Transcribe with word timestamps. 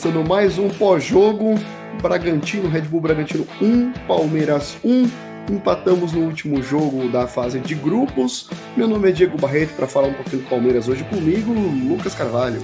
Começando 0.00 0.26
mais 0.26 0.56
um 0.56 0.70
pós-jogo. 0.70 1.56
Bragantino, 2.00 2.70
Red 2.70 2.82
Bull 2.82 3.02
Bragantino 3.02 3.46
1, 3.60 3.92
Palmeiras 4.08 4.78
1. 4.82 5.06
Empatamos 5.52 6.14
no 6.14 6.22
último 6.22 6.62
jogo 6.62 7.06
da 7.10 7.26
fase 7.26 7.60
de 7.60 7.74
grupos. 7.74 8.48
Meu 8.74 8.88
nome 8.88 9.10
é 9.10 9.12
Diego 9.12 9.36
Barreto 9.36 9.74
para 9.76 9.86
falar 9.86 10.08
um 10.08 10.14
pouquinho 10.14 10.40
do 10.40 10.48
Palmeiras 10.48 10.88
hoje 10.88 11.04
comigo, 11.04 11.52
Lucas 11.52 12.14
Carvalho. 12.14 12.62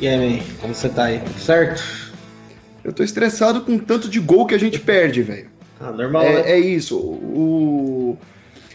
E 0.00 0.08
aí, 0.08 0.38
man, 0.38 0.44
como 0.60 0.74
você 0.74 0.88
tá 0.88 1.04
aí? 1.04 1.20
Tudo 1.20 1.38
certo? 1.38 1.84
Eu 2.82 2.92
tô 2.92 3.04
estressado 3.04 3.60
com 3.60 3.76
o 3.76 3.78
tanto 3.78 4.08
de 4.08 4.18
gol 4.18 4.44
que 4.44 4.54
a 4.56 4.58
gente 4.58 4.80
perde, 4.80 5.22
velho. 5.22 5.46
Ah, 5.78 5.92
normal, 5.92 6.24
É, 6.24 6.32
né? 6.32 6.50
é 6.50 6.58
isso. 6.58 6.98
O 6.98 8.18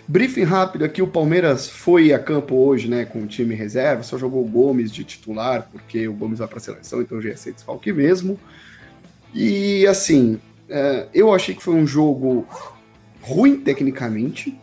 briefing 0.08 0.44
rápido 0.44 0.86
aqui, 0.86 1.02
o 1.02 1.08
Palmeiras 1.08 1.70
foi 1.70 2.14
a 2.14 2.20
campo 2.20 2.56
hoje, 2.56 2.88
né, 2.88 3.06
com 3.06 3.20
o 3.20 3.28
time 3.28 3.56
reserva, 3.56 4.04
só 4.04 4.18
jogou 4.18 4.44
o 4.44 4.48
Gomes 4.48 4.92
de 4.92 5.04
titular, 5.04 5.70
porque 5.72 6.08
o 6.08 6.14
Gomes 6.14 6.40
vai 6.40 6.48
para 6.48 6.58
a 6.58 6.62
seleção, 6.62 7.02
então 7.02 7.22
já 7.22 7.30
ia 7.30 7.38
ser 7.38 7.54
desfalque 7.54 7.92
mesmo. 7.92 8.40
E 9.34 9.86
assim, 9.88 10.40
é, 10.70 11.08
eu 11.14 11.34
achei 11.34 11.56
que 11.56 11.64
foi 11.64 11.76
um 11.76 11.88
jogo 11.88 12.46
ruim 13.22 13.58
tecnicamente, 13.58 14.58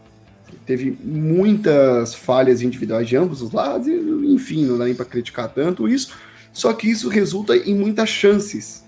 teve 0.66 0.98
muitas 1.02 2.14
falhas 2.14 2.60
individuais 2.60 3.08
de 3.08 3.16
ambos 3.16 3.40
os 3.40 3.52
lados, 3.52 3.86
enfim, 3.88 4.66
não 4.66 4.76
dá 4.76 4.84
nem 4.84 4.94
para 4.94 5.06
criticar 5.06 5.48
tanto 5.48 5.88
isso, 5.88 6.14
só 6.52 6.72
que 6.72 6.90
isso 6.90 7.08
resulta 7.08 7.56
em 7.56 7.74
muitas 7.74 8.08
chances. 8.08 8.84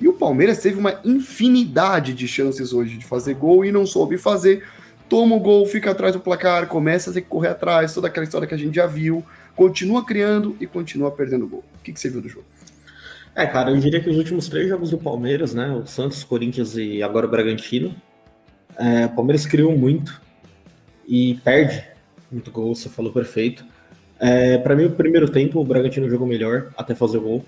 E 0.00 0.08
o 0.08 0.12
Palmeiras 0.12 0.58
teve 0.58 0.78
uma 0.78 1.00
infinidade 1.04 2.12
de 2.12 2.28
chances 2.28 2.72
hoje 2.72 2.98
de 2.98 3.06
fazer 3.06 3.34
gol 3.34 3.64
e 3.64 3.72
não 3.72 3.86
soube 3.86 4.18
fazer. 4.18 4.64
Toma 5.08 5.36
o 5.36 5.40
gol, 5.40 5.64
fica 5.66 5.90
atrás 5.90 6.14
do 6.14 6.20
placar, 6.20 6.66
começa 6.66 7.10
a 7.10 7.12
ter 7.12 7.20
que 7.20 7.28
correr 7.28 7.48
atrás, 7.48 7.94
toda 7.94 8.08
aquela 8.08 8.24
história 8.24 8.46
que 8.46 8.54
a 8.54 8.58
gente 8.58 8.74
já 8.74 8.86
viu, 8.86 9.24
continua 9.54 10.04
criando 10.04 10.56
e 10.60 10.66
continua 10.66 11.10
perdendo 11.10 11.46
gol. 11.46 11.64
O 11.78 11.82
que, 11.82 11.92
que 11.92 12.00
você 12.00 12.10
viu 12.10 12.20
do 12.20 12.28
jogo? 12.28 12.46
É, 13.34 13.46
cara, 13.46 13.70
eu 13.70 13.76
diria 13.76 14.00
que 14.00 14.08
os 14.08 14.16
últimos 14.16 14.48
três 14.48 14.68
jogos 14.68 14.90
do 14.90 14.98
Palmeiras, 14.98 15.52
né? 15.54 15.70
O 15.70 15.86
Santos, 15.86 16.24
Corinthians 16.24 16.76
e 16.76 17.02
agora 17.02 17.26
o 17.26 17.30
Bragantino. 17.30 17.94
é, 18.78 19.06
o 19.06 19.10
Palmeiras 19.10 19.46
criou 19.46 19.76
muito 19.76 20.20
e 21.06 21.34
perde 21.44 21.84
muito 22.30 22.50
gol, 22.50 22.74
você 22.74 22.88
falou 22.88 23.12
perfeito. 23.12 23.64
É, 24.18 24.58
para 24.58 24.74
mim, 24.74 24.86
o 24.86 24.90
primeiro 24.90 25.28
tempo, 25.28 25.60
o 25.60 25.64
Bragantino 25.64 26.08
jogou 26.08 26.26
melhor 26.26 26.72
até 26.76 26.94
fazer 26.94 27.18
o 27.18 27.20
gol. 27.20 27.44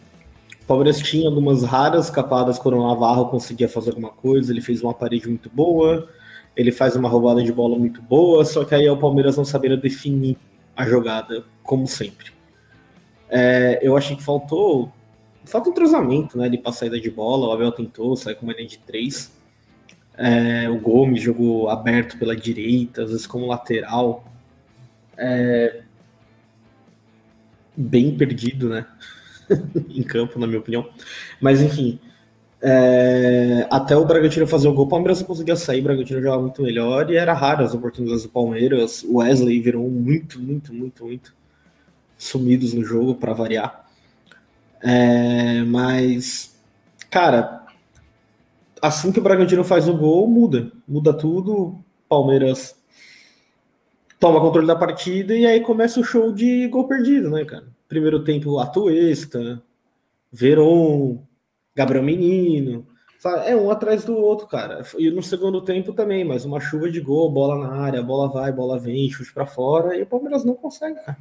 O 0.62 0.66
Palmeiras 0.66 0.98
tinha 0.98 1.26
algumas 1.26 1.62
raras 1.62 2.04
escapadas 2.04 2.58
quando 2.58 2.76
o 2.76 2.86
Navarro 2.86 3.30
conseguia 3.30 3.68
fazer 3.68 3.90
alguma 3.90 4.10
coisa, 4.10 4.52
ele 4.52 4.60
fez 4.60 4.82
uma 4.82 4.92
parede 4.92 5.26
muito 5.26 5.48
boa, 5.48 6.08
ele 6.58 6.72
faz 6.72 6.96
uma 6.96 7.08
roubada 7.08 7.40
de 7.40 7.52
bola 7.52 7.78
muito 7.78 8.02
boa, 8.02 8.44
só 8.44 8.64
que 8.64 8.74
aí 8.74 8.84
é 8.84 8.90
o 8.90 8.96
Palmeiras 8.96 9.36
não 9.36 9.44
sabendo 9.44 9.76
definir 9.76 10.36
a 10.76 10.84
jogada, 10.84 11.44
como 11.62 11.86
sempre. 11.86 12.32
É, 13.30 13.78
eu 13.80 13.96
achei 13.96 14.16
que 14.16 14.22
faltou 14.24 14.92
falta 15.44 15.70
entrosamento, 15.70 16.36
né? 16.36 16.48
De 16.48 16.58
pra 16.58 16.72
saída 16.72 17.00
de 17.00 17.10
bola, 17.10 17.46
o 17.46 17.52
Abel 17.52 17.70
tentou, 17.70 18.16
saiu 18.16 18.36
com 18.36 18.44
uma 18.44 18.52
linha 18.52 18.68
de 18.68 18.78
três. 18.78 19.32
É, 20.16 20.68
o 20.68 20.80
Gomes 20.80 21.22
jogou 21.22 21.70
aberto 21.70 22.18
pela 22.18 22.34
direita, 22.34 23.04
às 23.04 23.10
vezes 23.10 23.26
como 23.26 23.46
lateral. 23.46 24.24
É, 25.16 25.82
bem 27.76 28.16
perdido, 28.16 28.68
né? 28.68 28.84
em 29.88 30.02
campo, 30.02 30.40
na 30.40 30.46
minha 30.46 30.58
opinião. 30.58 30.90
Mas 31.40 31.62
enfim, 31.62 32.00
é, 32.60 33.66
até 33.70 33.96
o 33.96 34.04
Bragantino 34.04 34.46
fazer 34.46 34.68
o 34.68 34.72
gol, 34.72 34.86
o 34.86 34.88
Palmeiras 34.88 35.20
não 35.20 35.26
conseguia 35.26 35.54
sair, 35.54 35.80
o 35.80 35.84
Bragantino 35.84 36.20
jogava 36.20 36.42
muito 36.42 36.62
melhor 36.62 37.10
e 37.10 37.16
era 37.16 37.32
raro 37.32 37.64
as 37.64 37.74
oportunidades 37.74 38.24
do 38.24 38.28
Palmeiras. 38.28 39.04
O 39.04 39.18
Wesley 39.18 39.60
virou 39.60 39.88
muito, 39.88 40.40
muito, 40.40 40.74
muito, 40.74 41.04
muito 41.04 41.34
sumidos 42.16 42.74
no 42.74 42.84
jogo 42.84 43.14
para 43.14 43.32
variar. 43.32 43.88
É, 44.82 45.62
mas, 45.62 46.56
cara, 47.10 47.64
assim 48.82 49.12
que 49.12 49.20
o 49.20 49.22
Bragantino 49.22 49.62
faz 49.64 49.88
o 49.88 49.96
gol, 49.96 50.26
muda. 50.26 50.72
Muda 50.86 51.12
tudo. 51.12 51.78
Palmeiras 52.08 52.76
toma 54.18 54.40
controle 54.40 54.66
da 54.66 54.74
partida 54.74 55.36
e 55.36 55.46
aí 55.46 55.60
começa 55.60 56.00
o 56.00 56.04
show 56.04 56.32
de 56.32 56.66
gol 56.68 56.88
perdido, 56.88 57.30
né, 57.30 57.44
cara? 57.44 57.68
Primeiro 57.88 58.24
tempo, 58.24 58.58
Atuesta, 58.58 59.62
Veron, 60.32 61.22
Gabriel 61.78 62.02
Menino. 62.02 62.84
Sabe? 63.20 63.48
É 63.48 63.56
um 63.56 63.70
atrás 63.70 64.04
do 64.04 64.16
outro, 64.16 64.48
cara. 64.48 64.84
E 64.98 65.10
no 65.10 65.22
segundo 65.22 65.60
tempo 65.60 65.92
também, 65.92 66.24
mas 66.24 66.44
uma 66.44 66.60
chuva 66.60 66.90
de 66.90 67.00
gol, 67.00 67.30
bola 67.30 67.56
na 67.56 67.74
área, 67.82 68.02
bola 68.02 68.28
vai, 68.28 68.50
bola 68.50 68.78
vem, 68.78 69.08
chute 69.10 69.32
para 69.32 69.46
fora 69.46 69.96
e 69.96 70.02
o 70.02 70.06
Palmeiras 70.06 70.44
não 70.44 70.54
consegue, 70.54 70.96
cara. 70.96 71.16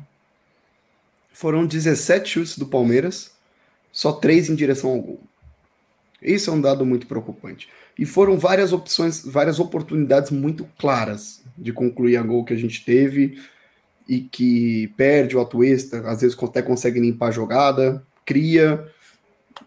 Foram 1.32 1.68
17 1.68 2.28
chutes 2.28 2.58
do 2.58 2.66
Palmeiras, 2.66 3.32
só 3.92 4.12
três 4.12 4.50
em 4.50 4.56
direção 4.56 4.90
ao 4.92 5.00
gol. 5.00 5.20
Isso 6.20 6.50
é 6.50 6.54
um 6.54 6.62
dado 6.62 6.84
muito 6.84 7.06
preocupante. 7.06 7.70
E 7.98 8.06
foram 8.06 8.38
várias 8.38 8.74
opções, 8.74 9.24
várias 9.24 9.60
oportunidades 9.60 10.32
muito 10.32 10.68
claras 10.80 11.44
de 11.56 11.72
concluir 11.72 12.18
a 12.18 12.24
gol 12.24 12.44
que 12.44 12.54
a 12.54 12.58
gente 12.58 12.84
teve 12.84 13.40
e 14.10 14.22
que 14.22 14.88
perde 14.98 15.38
o 15.38 15.42
Atuesta, 15.42 16.00
às 16.10 16.22
vezes 16.22 16.38
até 16.42 16.64
consegue 16.64 17.00
limpar 17.00 17.28
a 17.28 17.32
jogada, 17.32 18.04
cria, 18.26 18.88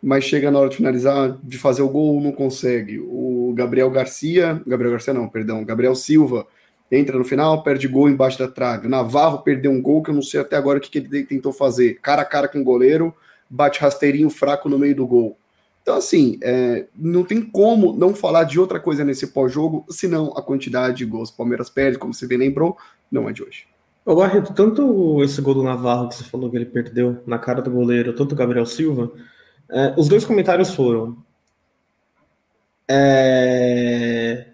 mas 0.02 0.24
chega 0.24 0.50
na 0.50 0.58
hora 0.58 0.70
de 0.70 0.76
finalizar, 0.76 1.38
de 1.42 1.58
fazer 1.58 1.82
o 1.82 1.88
gol, 1.88 2.20
não 2.20 2.32
consegue. 2.32 2.98
O 2.98 3.52
Gabriel 3.54 3.90
Garcia, 3.90 4.60
Gabriel 4.66 4.92
Garcia 4.92 5.14
não, 5.14 5.28
perdão, 5.28 5.64
Gabriel 5.64 5.94
Silva 5.94 6.46
entra 6.90 7.16
no 7.16 7.24
final, 7.24 7.62
perde 7.62 7.86
gol 7.86 8.08
embaixo 8.08 8.38
da 8.38 8.48
trave. 8.48 8.86
O 8.86 8.90
Navarro 8.90 9.38
perdeu 9.38 9.70
um 9.70 9.80
gol 9.80 10.02
que 10.02 10.10
eu 10.10 10.14
não 10.14 10.22
sei 10.22 10.40
até 10.40 10.56
agora 10.56 10.78
o 10.78 10.80
que, 10.80 10.90
que 10.90 10.98
ele 10.98 11.24
tentou 11.24 11.52
fazer. 11.52 12.00
Cara 12.02 12.22
a 12.22 12.24
cara 12.24 12.48
com 12.48 12.60
o 12.60 12.64
goleiro, 12.64 13.14
bate 13.48 13.80
rasteirinho 13.80 14.28
fraco 14.28 14.68
no 14.68 14.78
meio 14.78 14.96
do 14.96 15.06
gol. 15.06 15.36
Então, 15.82 15.96
assim, 15.96 16.38
é, 16.42 16.86
não 16.94 17.24
tem 17.24 17.40
como 17.40 17.96
não 17.96 18.14
falar 18.14 18.44
de 18.44 18.60
outra 18.60 18.78
coisa 18.78 19.04
nesse 19.04 19.28
pós-jogo, 19.28 19.84
senão 19.88 20.32
a 20.36 20.42
quantidade 20.42 20.98
de 20.98 21.04
gols. 21.04 21.30
O 21.30 21.36
Palmeiras 21.36 21.70
perde, 21.70 21.98
como 21.98 22.12
você 22.12 22.26
bem 22.26 22.38
lembrou, 22.38 22.76
não 23.10 23.28
é 23.28 23.32
de 23.32 23.42
hoje. 23.42 23.66
Ô 24.04 24.14
Barreto, 24.14 24.52
tanto 24.52 25.22
esse 25.22 25.40
gol 25.40 25.54
do 25.54 25.62
Navarro 25.62 26.08
que 26.08 26.16
você 26.16 26.24
falou 26.24 26.50
que 26.50 26.56
ele 26.56 26.66
perdeu 26.66 27.18
na 27.26 27.38
cara 27.38 27.62
do 27.62 27.70
goleiro, 27.70 28.12
tanto 28.12 28.32
o 28.32 28.36
Gabriel 28.36 28.66
Silva, 28.66 29.10
é, 29.70 29.94
os 29.96 30.08
dois 30.08 30.24
comentários 30.24 30.74
foram. 30.74 31.16
É, 32.88 34.46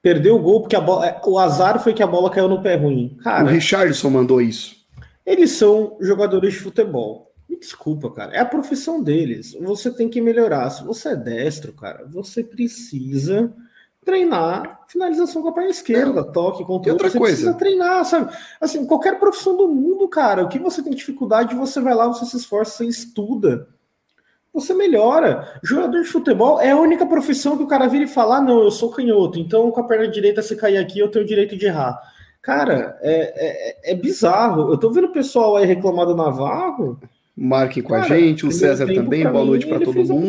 perdeu 0.00 0.36
o 0.36 0.38
gol 0.38 0.62
porque 0.62 0.76
a 0.76 0.80
bola, 0.80 1.20
o 1.26 1.38
azar 1.38 1.82
foi 1.82 1.92
que 1.92 2.02
a 2.02 2.06
bola 2.06 2.30
caiu 2.30 2.48
no 2.48 2.62
pé 2.62 2.76
ruim. 2.76 3.16
Cara, 3.22 3.44
o 3.44 3.48
Richardson 3.48 4.10
mandou 4.10 4.40
isso. 4.40 4.76
Eles 5.24 5.52
são 5.52 5.96
jogadores 6.00 6.54
de 6.54 6.60
futebol. 6.60 7.32
Me 7.48 7.58
desculpa, 7.58 8.10
cara. 8.10 8.32
É 8.34 8.40
a 8.40 8.46
profissão 8.46 9.02
deles. 9.02 9.54
Você 9.60 9.90
tem 9.90 10.08
que 10.08 10.20
melhorar. 10.20 10.70
Se 10.70 10.82
você 10.82 11.10
é 11.10 11.16
destro, 11.16 11.72
cara, 11.74 12.06
você 12.10 12.42
precisa 12.42 13.52
treinar 14.04 14.80
finalização 14.88 15.42
com 15.42 15.48
a 15.48 15.52
perna 15.52 15.70
esquerda, 15.70 16.24
toque, 16.24 16.64
controle. 16.64 16.90
outra 16.90 17.08
você 17.08 17.18
coisa. 17.18 17.36
precisa 17.36 17.54
treinar, 17.54 18.04
sabe? 18.04 18.34
Assim, 18.60 18.84
qualquer 18.84 19.18
profissão 19.18 19.56
do 19.56 19.68
mundo, 19.68 20.08
cara, 20.08 20.42
o 20.42 20.48
que 20.48 20.58
você 20.58 20.82
tem 20.82 20.92
dificuldade, 20.92 21.54
você 21.54 21.80
vai 21.80 21.94
lá, 21.94 22.08
você 22.08 22.24
se 22.26 22.36
esforça, 22.36 22.78
você 22.78 22.86
estuda. 22.86 23.68
Você 24.52 24.74
melhora. 24.74 25.58
Jogador 25.62 26.02
de 26.02 26.08
futebol 26.08 26.60
é 26.60 26.70
a 26.70 26.76
única 26.76 27.06
profissão 27.06 27.56
que 27.56 27.62
o 27.62 27.68
cara 27.68 27.86
vira 27.86 28.04
e 28.04 28.08
fala: 28.08 28.36
ah, 28.36 28.40
não, 28.40 28.62
eu 28.62 28.70
sou 28.70 28.90
canhoto, 28.90 29.38
então 29.38 29.70
com 29.70 29.80
a 29.80 29.86
perna 29.86 30.08
direita, 30.08 30.42
se 30.42 30.54
cair 30.56 30.76
aqui, 30.76 30.98
eu 30.98 31.08
tenho 31.08 31.24
o 31.24 31.28
direito 31.28 31.56
de 31.56 31.66
errar. 31.66 31.98
Cara, 32.42 32.98
é, 33.00 33.90
é, 33.90 33.92
é 33.92 33.94
bizarro. 33.94 34.72
Eu 34.72 34.76
tô 34.76 34.90
vendo 34.90 35.06
o 35.06 35.12
pessoal 35.12 35.56
aí 35.56 35.64
reclamar 35.64 36.06
do 36.06 36.16
Navarro. 36.16 36.98
Marquem 37.36 37.82
com 37.82 37.90
Cara, 37.90 38.14
a 38.14 38.18
gente, 38.18 38.44
o 38.44 38.52
César 38.52 38.86
também, 38.86 39.22
boa 39.22 39.42
mim, 39.42 39.50
noite 39.50 39.66
para 39.66 39.80
todo 39.80 40.04
mundo. 40.04 40.28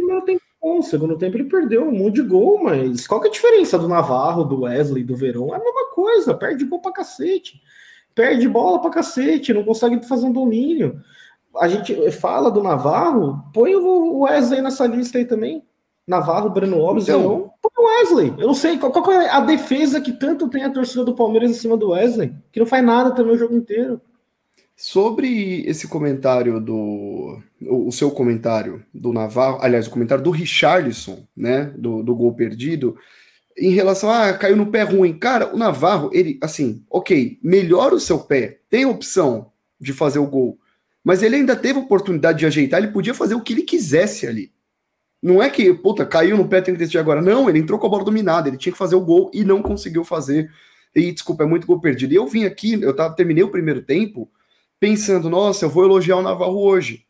bom. 0.62 0.82
Segundo 0.82 1.18
tempo 1.18 1.36
ele 1.36 1.50
perdeu 1.50 1.84
um 1.84 1.92
monte 1.92 2.16
de 2.16 2.22
gol, 2.22 2.64
mas 2.64 3.06
qual 3.08 3.20
que 3.20 3.28
é 3.28 3.30
a 3.30 3.34
diferença 3.34 3.78
do 3.78 3.88
Navarro, 3.88 4.44
do 4.44 4.62
Wesley, 4.62 5.04
do 5.04 5.16
Verão? 5.16 5.54
É 5.54 5.58
a 5.58 5.64
mesma 5.64 5.90
coisa, 5.92 6.34
perde 6.34 6.66
gol 6.66 6.80
pra 6.80 6.94
cacete. 6.94 7.62
Perde 8.16 8.48
bola 8.48 8.80
pra 8.80 8.92
cacete, 8.92 9.54
não 9.54 9.64
consegue 9.64 10.08
fazer 10.08 10.28
um 10.28 10.32
domínio. 10.32 11.02
A 11.58 11.68
gente 11.68 12.12
fala 12.12 12.50
do 12.50 12.64
Navarro, 12.64 13.44
põe 13.54 13.76
o 13.76 14.22
Wesley 14.22 14.62
nessa 14.62 14.86
lista 14.88 15.18
aí 15.18 15.26
também. 15.26 15.64
Navarro, 16.08 16.50
Breno 16.50 16.82
Alves, 16.86 17.04
Então. 17.04 17.22
Verão, 17.22 17.52
põe 17.62 17.72
o 17.78 17.88
Wesley. 17.88 18.34
Eu 18.38 18.48
não 18.48 18.54
sei 18.54 18.78
qual, 18.78 18.92
qual 18.92 19.12
é 19.12 19.30
a 19.30 19.40
defesa 19.40 20.02
que 20.02 20.12
tanto 20.12 20.50
tem 20.50 20.64
a 20.64 20.70
torcida 20.70 21.04
do 21.04 21.16
Palmeiras 21.16 21.52
em 21.52 21.54
cima 21.54 21.78
do 21.78 21.92
Wesley, 21.92 22.34
que 22.52 22.60
não 22.60 22.66
faz 22.66 22.84
nada 22.84 23.12
também 23.12 23.36
o 23.36 23.38
jogo 23.38 23.56
inteiro. 23.56 24.02
Sobre 24.76 25.64
esse 25.66 25.88
comentário 25.88 26.60
do. 26.60 27.40
O, 27.62 27.92
seu 27.92 28.12
comentário 28.12 28.84
do 28.94 29.14
Navarro, 29.14 29.60
aliás, 29.62 29.88
o 29.88 29.92
comentário 29.92 30.24
do 30.24 30.32
Richarlison, 30.32 31.26
né? 31.38 31.72
Do, 31.78 32.04
do 32.04 32.16
gol 32.16 32.34
perdido, 32.34 32.98
em 33.58 33.70
relação 33.70 34.10
a 34.10 34.30
ah, 34.30 34.34
caiu 34.38 34.58
no 34.58 34.72
pé 34.72 34.84
ruim. 34.84 35.14
Cara, 35.18 35.54
o 35.54 35.58
Navarro, 35.58 36.10
ele, 36.12 36.38
assim, 36.42 36.84
ok, 36.90 37.40
melhora 37.42 37.96
o 37.96 38.00
seu 38.00 38.20
pé, 38.20 38.60
tem 38.70 38.86
opção 38.86 39.52
de 39.80 39.94
fazer 39.94 40.20
o 40.20 40.28
gol, 40.28 40.58
mas 41.04 41.22
ele 41.22 41.36
ainda 41.36 41.56
teve 41.56 41.78
a 41.78 41.82
oportunidade 41.82 42.40
de 42.40 42.46
ajeitar, 42.46 42.82
ele 42.82 42.92
podia 42.92 43.14
fazer 43.14 43.36
o 43.36 43.42
que 43.42 43.54
ele 43.54 43.64
quisesse 43.64 44.26
ali. 44.26 44.52
Não 45.22 45.42
é 45.42 45.50
que, 45.50 45.74
puta, 45.74 46.06
caiu 46.06 46.38
no 46.38 46.48
pé, 46.48 46.62
tem 46.62 46.74
que 46.74 46.80
decidir 46.80 46.98
agora. 46.98 47.22
Não, 47.22 47.50
ele 47.50 47.60
entrou 47.60 47.80
com 47.80 47.88
a 47.88 47.90
bola 47.90 48.04
dominada, 48.04 48.48
ele 48.48 48.58
tinha 48.58 48.74
que 48.74 48.78
fazer 48.78 48.96
o 48.96 49.02
gol 49.02 49.32
e 49.34 49.44
não 49.44 49.62
conseguiu 49.62 50.04
fazer. 50.04 50.52
E, 50.96 51.12
desculpa, 51.12 51.44
é 51.44 51.48
muito 51.48 51.66
gol 51.66 51.80
perdido. 51.80 52.14
E 52.14 52.16
eu 52.16 52.28
vim 52.28 52.44
aqui, 52.44 52.74
eu 52.82 52.94
tava, 52.94 53.16
terminei 53.16 53.44
o 53.44 53.50
primeiro 53.50 53.82
tempo 53.82 54.30
pensando, 54.80 55.30
nossa, 55.30 55.66
eu 55.66 55.70
vou 55.70 55.86
elogiar 55.86 56.18
o 56.18 56.22
Navarro 56.22 56.62
hoje. 56.62 57.06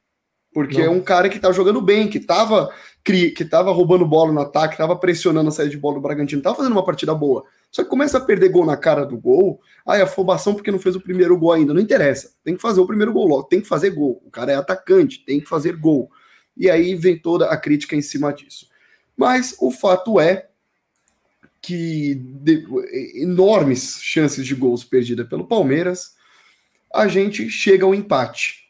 Porque 0.54 0.78
não. 0.78 0.86
é 0.86 0.90
um 0.90 1.02
cara 1.02 1.28
que 1.28 1.40
tá 1.40 1.52
jogando 1.52 1.82
bem, 1.82 2.08
que 2.08 2.20
tava, 2.20 2.72
que 3.04 3.46
tava 3.46 3.72
roubando 3.72 4.06
bola 4.06 4.32
no 4.32 4.42
ataque, 4.42 4.78
tava 4.78 4.96
pressionando 4.96 5.50
a 5.50 5.52
saída 5.52 5.72
de 5.72 5.78
bola 5.78 5.96
do 5.96 6.02
Bragantino, 6.02 6.42
tava 6.42 6.56
fazendo 6.56 6.74
uma 6.74 6.86
partida 6.86 7.16
boa. 7.16 7.44
Só 7.74 7.84
que 7.84 7.90
começa 7.90 8.20
a 8.20 8.22
perder 8.22 8.50
gol 8.50 8.68
na 8.68 8.78
cara 8.78 9.04
do 9.04 9.18
gol. 9.18 9.60
Aí 9.84 10.00
afobação 10.00 10.54
porque 10.54 10.70
não 10.70 10.78
fez 10.78 10.96
o 10.96 11.02
primeiro 11.02 11.36
gol 11.36 11.54
ainda. 11.54 11.74
Não 11.74 11.82
interessa. 11.82 12.36
Tem 12.44 12.56
que 12.56 12.62
fazer 12.62 12.80
o 12.80 12.86
primeiro 12.86 13.12
gol 13.12 13.28
logo. 13.28 13.44
Tem 13.46 13.60
que 13.60 13.68
fazer 13.68 13.90
gol. 13.90 14.22
O 14.24 14.30
cara 14.30 14.52
é 14.52 14.56
atacante, 14.56 15.26
tem 15.26 15.40
que 15.40 15.50
fazer 15.50 15.76
gol. 15.76 16.12
E 16.56 16.70
aí 16.70 16.94
vem 16.94 17.18
toda 17.18 17.50
a 17.50 17.58
crítica 17.58 17.96
em 17.96 18.02
cima 18.02 18.32
disso. 18.32 18.70
Mas 19.18 19.56
o 19.60 19.72
fato 19.72 20.20
é 20.20 20.50
que 21.60 22.14
de, 22.14 22.64
enormes 23.16 23.98
chances 24.04 24.46
de 24.46 24.54
gols 24.54 24.84
perdidas 24.84 25.28
pelo 25.28 25.48
Palmeiras, 25.48 26.14
a 26.94 27.08
gente 27.08 27.50
chega 27.50 27.86
ao 27.86 27.96
empate, 27.96 28.70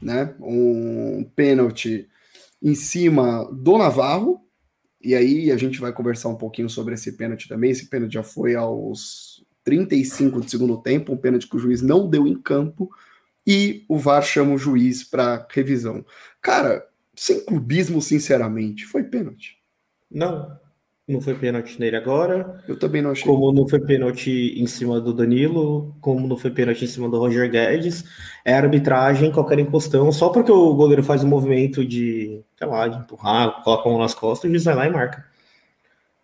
né? 0.00 0.36
Um 0.38 1.28
pênalti 1.34 2.08
em 2.62 2.76
cima 2.76 3.50
do 3.52 3.76
Navarro, 3.76 4.45
e 5.06 5.14
aí 5.14 5.52
a 5.52 5.56
gente 5.56 5.80
vai 5.80 5.92
conversar 5.92 6.28
um 6.28 6.34
pouquinho 6.34 6.68
sobre 6.68 6.94
esse 6.94 7.12
pênalti 7.12 7.48
também. 7.48 7.70
Esse 7.70 7.86
pênalti 7.86 8.14
já 8.14 8.24
foi 8.24 8.56
aos 8.56 9.44
35 9.62 10.40
do 10.40 10.50
segundo 10.50 10.76
tempo, 10.78 11.12
um 11.12 11.16
pênalti 11.16 11.48
que 11.48 11.54
o 11.54 11.60
juiz 11.60 11.80
não 11.80 12.10
deu 12.10 12.26
em 12.26 12.34
campo, 12.34 12.90
e 13.46 13.84
o 13.88 13.96
VAR 13.96 14.24
chama 14.24 14.54
o 14.54 14.58
juiz 14.58 15.04
para 15.04 15.46
revisão. 15.48 16.04
Cara, 16.42 16.84
sem 17.14 17.44
clubismo, 17.44 18.02
sinceramente, 18.02 18.84
foi 18.84 19.04
pênalti. 19.04 19.56
Não, 20.10 20.58
não 21.08 21.20
foi 21.20 21.34
pênalti 21.34 21.78
nele 21.78 21.96
agora. 21.96 22.62
Eu 22.66 22.76
também 22.78 23.00
não 23.00 23.12
achei. 23.12 23.24
Como 23.24 23.52
não 23.52 23.68
foi 23.68 23.80
pênalti 23.80 24.54
em 24.56 24.66
cima 24.66 25.00
do 25.00 25.14
Danilo, 25.14 25.94
como 26.00 26.26
não 26.26 26.36
foi 26.36 26.50
pênalti 26.50 26.84
em 26.84 26.88
cima 26.88 27.08
do 27.08 27.18
Roger 27.18 27.48
Guedes. 27.48 28.04
É 28.44 28.54
arbitragem, 28.54 29.30
qualquer 29.30 29.58
encostão. 29.60 30.10
Só 30.10 30.30
porque 30.30 30.50
o 30.50 30.74
goleiro 30.74 31.04
faz 31.04 31.22
um 31.22 31.28
movimento 31.28 31.84
de, 31.84 32.42
sei 32.56 32.66
lá, 32.66 32.88
de 32.88 32.98
empurrar, 32.98 33.62
coloca 33.62 33.88
a 33.88 33.92
mão 33.92 34.00
nas 34.00 34.14
costas, 34.14 34.48
o 34.48 34.52
juiz 34.52 34.64
vai 34.64 34.74
lá 34.74 34.86
e 34.86 34.90
marca. 34.90 35.24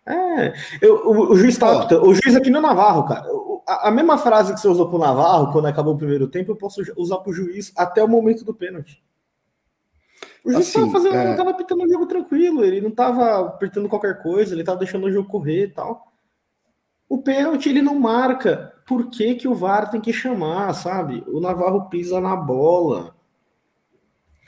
É, 0.05 0.53
eu, 0.81 0.95
o, 1.07 1.31
o, 1.31 1.37
juiz 1.37 1.57
tá, 1.57 1.87
o 2.01 2.13
juiz 2.13 2.35
aqui 2.35 2.49
no 2.49 2.59
Navarro, 2.59 3.05
cara. 3.05 3.25
A, 3.65 3.87
a, 3.87 3.91
mesma 3.91 4.17
frase 4.17 4.53
que 4.53 4.59
você 4.59 4.67
usou 4.67 4.89
pro 4.89 4.97
Navarro 4.97 5.53
quando 5.53 5.67
acabou 5.67 5.93
o 5.93 5.97
primeiro 5.97 6.27
tempo, 6.27 6.51
eu 6.51 6.57
posso 6.57 6.81
usar 6.97 7.19
pro 7.19 7.31
juiz 7.31 7.71
até 7.77 8.03
o 8.03 8.07
momento 8.07 8.43
do 8.43 8.53
pênalti. 8.53 9.01
O 10.43 10.51
juiz 10.51 10.67
assim, 10.67 10.79
tava 10.79 10.91
fazendo, 10.91 11.15
é... 11.15 11.35
tava 11.35 11.53
pitando 11.53 11.83
o 11.83 11.89
jogo 11.89 12.05
tranquilo, 12.05 12.65
ele 12.65 12.81
não 12.81 12.91
tava 12.91 13.47
apertando 13.47 13.87
qualquer 13.87 14.21
coisa, 14.21 14.53
ele 14.53 14.63
tava 14.63 14.79
deixando 14.79 15.05
o 15.05 15.11
jogo 15.11 15.29
correr 15.29 15.65
e 15.65 15.69
tal. 15.69 16.13
O 17.07 17.21
pênalti 17.21 17.69
ele 17.69 17.81
não 17.81 17.99
marca. 17.99 18.73
Por 18.85 19.09
que, 19.09 19.35
que 19.35 19.47
o 19.47 19.55
VAR 19.55 19.89
tem 19.89 20.01
que 20.01 20.11
chamar, 20.11 20.73
sabe? 20.73 21.23
O 21.27 21.39
Navarro 21.39 21.87
pisa 21.89 22.19
na 22.19 22.35
bola. 22.35 23.15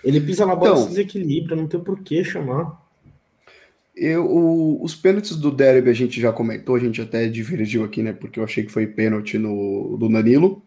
Ele 0.04 0.20
pisa 0.20 0.46
na 0.46 0.56
bola 0.56 0.72
então, 0.72 0.84
se 0.84 0.90
desequilibra, 0.90 1.56
não 1.56 1.68
tem 1.68 1.80
por 1.80 2.00
que 2.02 2.24
chamar. 2.24 2.84
Eu, 3.96 4.26
o, 4.26 4.84
os 4.84 4.94
pênaltis 4.94 5.38
do 5.38 5.50
Derby 5.50 5.90
a 5.90 5.94
gente 5.94 6.20
já 6.20 6.34
comentou, 6.34 6.76
a 6.76 6.80
gente 6.80 7.02
até 7.02 7.28
divergiu 7.28 7.84
aqui, 7.84 8.04
né? 8.04 8.12
Porque 8.12 8.40
eu 8.40 8.44
achei 8.44 8.66
que 8.66 8.72
foi 8.72 8.86
pênalti 8.86 9.38
no, 9.38 9.96
do 9.98 10.10
Danilo. 10.10 10.62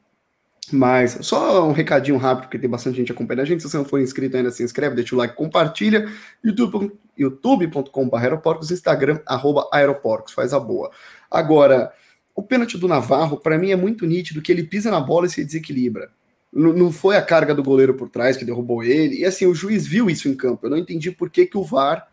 Mas 0.71 1.19
só 1.23 1.67
um 1.67 1.73
recadinho 1.73 2.17
rápido, 2.19 2.45
porque 2.45 2.59
tem 2.59 2.69
bastante 2.69 2.97
gente 2.97 3.13
acompanhando 3.13 3.43
a 3.43 3.47
gente. 3.47 3.63
Se 3.63 3.71
você 3.71 3.77
não 3.77 3.85
for 3.85 4.01
inscrito 4.01 4.37
ainda, 4.37 4.51
se 4.51 4.63
inscreve, 4.63 4.97
deixa 4.97 5.15
o 5.15 5.19
like, 5.19 5.35
compartilha. 5.35 6.09
YouTube.com.br 6.45 7.09
YouTube 7.19 7.69
aeroporcos, 8.15 8.71
Instagram, 8.71 9.21
arroba 9.27 9.69
aeroporcos, 9.73 10.33
faz 10.33 10.53
a 10.53 10.61
boa. 10.61 10.91
Agora, 11.31 11.93
o 12.35 12.43
pênalti 12.43 12.79
do 12.79 12.87
Navarro, 12.87 13.39
para 13.39 13.59
mim, 13.59 13.73
é 13.73 13.77
muito 13.77 14.07
nítido 14.07 14.41
que 14.41 14.53
ele 14.53 14.63
pisa 14.63 14.91
na 14.91 15.01
bola 15.01 15.27
e 15.27 15.31
se 15.31 15.45
desequilibra. 15.45 16.11
Não, 16.53 16.73
não 16.73 16.93
foi 16.93 17.17
a 17.17 17.23
carga 17.23 17.55
do 17.55 17.63
goleiro 17.63 17.95
por 17.95 18.09
trás 18.09 18.37
que 18.37 18.45
derrubou 18.45 18.85
ele. 18.85 19.17
E 19.19 19.25
assim, 19.25 19.47
o 19.47 19.55
juiz 19.55 19.87
viu 19.87 20.09
isso 20.09 20.29
em 20.29 20.35
campo. 20.35 20.65
Eu 20.65 20.71
não 20.71 20.79
entendi 20.79 21.11
por 21.11 21.29
que, 21.29 21.45
que 21.45 21.59
o 21.59 21.65
VAR 21.65 22.09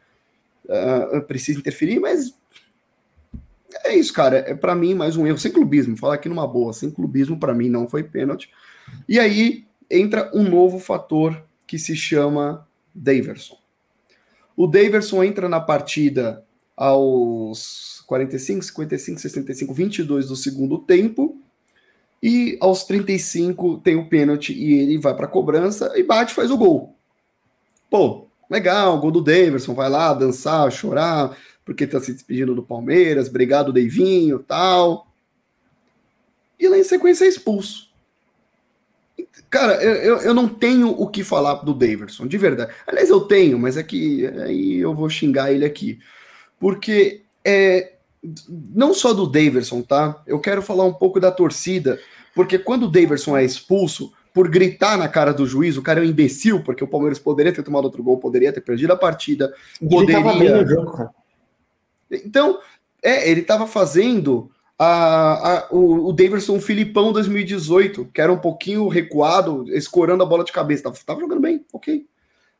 uh, 0.66 1.22
precisa 1.22 1.60
interferir, 1.60 2.00
mas 2.00 2.36
é 3.84 3.96
isso, 3.96 4.14
cara. 4.14 4.38
É 4.48 4.54
para 4.54 4.76
mim 4.76 4.94
mais 4.94 5.18
um 5.18 5.28
erro 5.28 5.38
sem 5.38 5.52
clubismo. 5.52 5.98
Falar 5.98 6.16
aqui 6.16 6.30
numa 6.30 6.48
boa, 6.48 6.74
sem 6.74 6.90
clubismo 6.90 7.40
para 7.40 7.54
mim 7.54 7.70
não 7.70 7.88
foi 7.88 8.04
pênalti. 8.04 8.50
E 9.08 9.20
aí 9.20 9.66
entra 9.90 10.32
um 10.34 10.44
novo 10.44 10.80
fator 10.80 11.44
que 11.68 11.78
se 11.78 11.96
chama 11.96 12.68
Daverson. 12.94 13.58
O 14.56 14.68
Daverson 14.68 15.24
entra 15.24 15.50
na 15.50 15.60
partida 15.60 16.44
aos 16.76 18.04
45, 18.08 18.64
55, 18.64 19.20
65, 19.20 19.74
22 19.74 20.28
do 20.28 20.36
segundo 20.36 20.78
tempo. 20.78 21.42
E 22.24 22.58
aos 22.62 22.84
35 22.86 23.80
tem 23.80 23.96
o 23.96 24.08
pênalti 24.08 24.54
e 24.54 24.74
ele 24.74 24.98
vai 24.98 25.14
para 25.14 25.28
cobrança 25.28 25.92
e 25.96 26.04
bate 26.04 26.34
faz 26.34 26.50
o 26.50 26.58
gol. 26.58 26.96
Pô, 27.90 28.28
legal, 28.50 29.00
gol 29.00 29.12
do 29.12 29.22
Daverson, 29.22 29.74
vai 29.74 29.90
lá 29.90 30.14
dançar, 30.14 30.72
chorar, 30.72 31.38
porque 31.66 31.88
tá 31.88 32.00
se 32.00 32.14
despedindo 32.14 32.54
do 32.54 32.62
Palmeiras, 32.62 33.28
obrigado 33.28 33.74
Deivinho, 33.74 34.40
tal. 34.40 35.08
E 36.60 36.68
lá 36.68 36.78
em 36.78 36.84
sequência 36.84 37.26
é 37.26 37.28
expulso. 37.28 37.90
Cara, 39.50 39.82
eu, 39.84 40.18
eu 40.18 40.34
não 40.34 40.48
tenho 40.48 40.90
o 40.90 41.08
que 41.08 41.24
falar 41.24 41.56
do 41.56 41.74
Daverson, 41.74 42.28
de 42.28 42.38
verdade. 42.38 42.72
Aliás, 42.86 43.10
eu 43.10 43.22
tenho, 43.22 43.58
mas 43.58 43.78
é 43.78 43.84
que 43.84 44.28
aí 44.28 44.76
eu 44.76 44.94
vou 44.94 45.10
xingar 45.10 45.52
ele 45.52 45.66
aqui. 45.66 46.00
Porque 46.60 47.24
é, 47.44 47.94
não 48.74 48.94
só 48.94 49.14
do 49.14 49.26
Daverson, 49.26 49.82
tá? 49.82 50.22
Eu 50.28 50.40
quero 50.40 50.62
falar 50.62 50.86
um 50.86 50.94
pouco 50.94 51.20
da 51.20 51.32
torcida, 51.32 52.00
porque 52.34 52.60
quando 52.60 52.84
o 52.84 52.92
Daverson 52.92 53.36
é 53.38 53.44
expulso, 53.44 54.12
por 54.34 54.50
gritar 54.50 54.98
na 54.98 55.08
cara 55.08 55.34
do 55.34 55.48
juiz, 55.48 55.78
o 55.78 55.82
cara 55.82 56.02
é 56.02 56.04
um 56.04 56.10
imbecil, 56.10 56.62
porque 56.62 56.84
o 56.84 56.88
Palmeiras 56.88 57.18
poderia 57.18 57.54
ter 57.54 57.64
tomado 57.64 57.86
outro 57.86 58.04
gol, 58.04 58.18
poderia 58.18 58.52
ter 58.52 58.62
perdido 58.62 58.92
a 58.92 58.98
partida, 58.98 59.54
poderia... 59.80 60.20
Ele 60.20 60.40
bem 60.40 60.52
no 60.52 60.68
jogo, 60.68 60.92
cara. 60.92 61.25
Então, 62.24 62.60
é, 63.02 63.30
ele 63.30 63.42
estava 63.42 63.68
fazendo 63.68 64.50
a, 64.78 65.58
a, 65.58 65.68
o, 65.72 66.10
o 66.10 66.14
Davidson 66.14 66.60
Filipão 66.60 67.14
2018, 67.14 68.06
que 68.14 68.22
era 68.22 68.32
um 68.32 68.38
pouquinho 68.38 68.88
recuado, 68.88 69.66
escorando 69.70 70.24
a 70.24 70.26
bola 70.26 70.44
de 70.44 70.52
cabeça. 70.52 70.84
Tava, 70.84 70.98
tava 71.06 71.20
jogando 71.22 71.42
bem, 71.42 71.66
ok. 71.72 72.06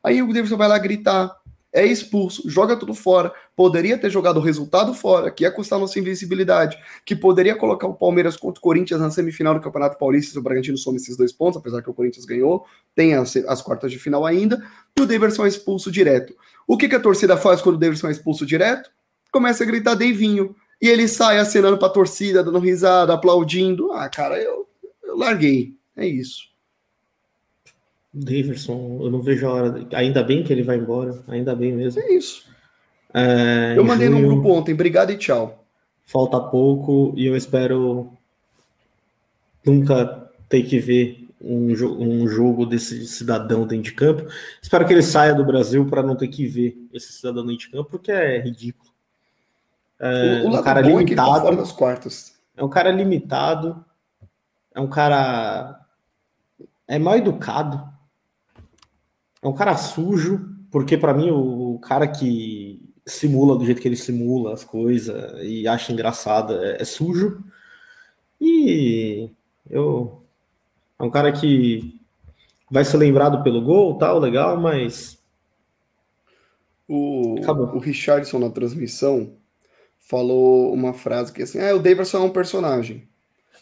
Aí 0.02 0.22
o 0.22 0.32
Davidson 0.32 0.56
vai 0.56 0.68
lá 0.68 0.78
gritar, 0.78 1.36
é 1.72 1.84
expulso, 1.84 2.48
joga 2.48 2.74
tudo 2.74 2.94
fora. 2.94 3.32
Poderia 3.54 3.98
ter 3.98 4.08
jogado 4.08 4.38
o 4.38 4.40
resultado 4.40 4.94
fora, 4.94 5.30
que 5.30 5.44
ia 5.44 5.50
custar 5.50 5.78
nossa 5.78 5.98
invencibilidade, 5.98 6.78
que 7.04 7.14
poderia 7.14 7.54
colocar 7.54 7.86
o 7.86 7.92
Palmeiras 7.92 8.36
contra 8.36 8.58
o 8.58 8.62
Corinthians 8.62 9.00
na 9.00 9.10
semifinal 9.10 9.52
do 9.52 9.60
Campeonato 9.60 9.98
Paulista 9.98 10.32
se 10.32 10.38
o 10.38 10.42
Bragantino 10.42 10.78
some 10.78 10.96
esses 10.96 11.16
dois 11.18 11.32
pontos, 11.32 11.58
apesar 11.58 11.82
que 11.82 11.90
o 11.90 11.94
Corinthians 11.94 12.24
ganhou, 12.24 12.64
tem 12.94 13.14
as, 13.14 13.36
as 13.36 13.60
quartas 13.60 13.92
de 13.92 13.98
final 13.98 14.24
ainda, 14.24 14.62
e 14.96 15.02
o 15.02 15.06
Davidson 15.06 15.44
é 15.44 15.48
expulso 15.48 15.90
direto. 15.90 16.34
O 16.66 16.78
que, 16.78 16.88
que 16.88 16.94
a 16.94 17.00
torcida 17.00 17.36
faz 17.36 17.60
quando 17.60 17.76
o 17.76 17.78
Davidson 17.78 18.08
é 18.08 18.12
expulso 18.12 18.46
direto? 18.46 18.90
Começa 19.30 19.64
a 19.64 19.66
gritar 19.66 19.94
Deivinho. 19.94 20.54
E 20.80 20.88
ele 20.88 21.08
sai 21.08 21.38
acenando 21.38 21.78
pra 21.78 21.88
torcida, 21.88 22.44
dando 22.44 22.58
risada, 22.58 23.14
aplaudindo. 23.14 23.92
Ah, 23.92 24.08
cara, 24.08 24.38
eu, 24.38 24.66
eu 25.02 25.16
larguei. 25.16 25.74
É 25.96 26.06
isso. 26.06 26.50
Davidson, 28.12 28.98
eu 29.02 29.10
não 29.10 29.22
vejo 29.22 29.46
a 29.46 29.52
hora. 29.52 29.86
Ainda 29.94 30.22
bem 30.22 30.42
que 30.42 30.52
ele 30.52 30.62
vai 30.62 30.76
embora. 30.76 31.22
Ainda 31.28 31.54
bem 31.54 31.72
mesmo. 31.72 32.00
É 32.00 32.12
isso. 32.12 32.44
É, 33.12 33.74
eu 33.76 33.84
mandei 33.84 34.08
junho, 34.08 34.20
no 34.20 34.28
grupo 34.28 34.50
ontem. 34.50 34.74
Obrigado 34.74 35.10
e 35.10 35.16
tchau. 35.16 35.64
Falta 36.04 36.38
pouco 36.38 37.14
e 37.16 37.26
eu 37.26 37.36
espero 37.36 38.12
nunca 39.64 40.30
ter 40.48 40.62
que 40.62 40.78
ver 40.78 41.26
um, 41.40 41.72
um 41.98 42.28
jogo 42.28 42.64
desse 42.64 43.06
cidadão 43.06 43.66
dentro 43.66 43.84
de 43.84 43.92
campo. 43.92 44.26
Espero 44.62 44.86
que 44.86 44.92
ele 44.92 45.02
saia 45.02 45.34
do 45.34 45.44
Brasil 45.44 45.84
para 45.86 46.02
não 46.02 46.16
ter 46.16 46.28
que 46.28 46.46
ver 46.46 46.76
esse 46.92 47.12
cidadão 47.12 47.44
dentro 47.44 47.66
de 47.66 47.70
campo, 47.70 47.90
porque 47.90 48.12
é 48.12 48.38
ridículo. 48.40 48.90
É, 49.98 50.42
o, 50.42 50.48
um 50.48 50.62
cara 50.62 50.82
tá 50.82 50.88
limitado. 50.88 51.48
É 51.48 51.72
quartas. 51.72 52.34
É 52.56 52.64
um 52.64 52.68
cara 52.68 52.90
limitado. 52.90 53.84
É 54.74 54.80
um 54.80 54.88
cara. 54.88 55.80
É 56.86 56.98
mal 56.98 57.16
educado. 57.16 57.88
É 59.42 59.48
um 59.48 59.54
cara 59.54 59.76
sujo. 59.76 60.54
Porque, 60.70 60.96
para 60.96 61.14
mim, 61.14 61.30
o, 61.30 61.74
o, 61.74 61.78
cara 61.78 62.06
que 62.06 62.82
simula 63.06 63.56
do 63.56 63.64
jeito 63.64 63.80
que 63.80 63.88
ele 63.88 63.96
simula 63.96 64.52
as 64.52 64.64
coisas 64.64 65.40
e 65.42 65.66
acha 65.66 65.92
engraçado 65.92 66.62
é, 66.62 66.82
é 66.82 66.84
sujo. 66.84 67.42
E 68.40 69.30
eu. 69.70 70.22
É 70.98 71.02
um 71.02 71.10
cara 71.10 71.30
que 71.30 72.00
vai 72.70 72.84
ser 72.84 72.96
lembrado 72.96 73.42
pelo 73.42 73.62
gol, 73.62 73.96
tal, 73.98 74.18
legal, 74.18 74.60
mas. 74.60 75.16
O, 76.88 77.34
o 77.40 77.78
Richardson 77.80 78.38
na 78.38 78.48
transmissão 78.48 79.32
falou 80.08 80.72
uma 80.72 80.94
frase 80.94 81.32
que 81.32 81.42
assim, 81.42 81.60
ah, 81.60 81.74
o 81.74 81.78
Davidson 81.78 82.18
é 82.18 82.20
um 82.20 82.30
personagem. 82.30 83.08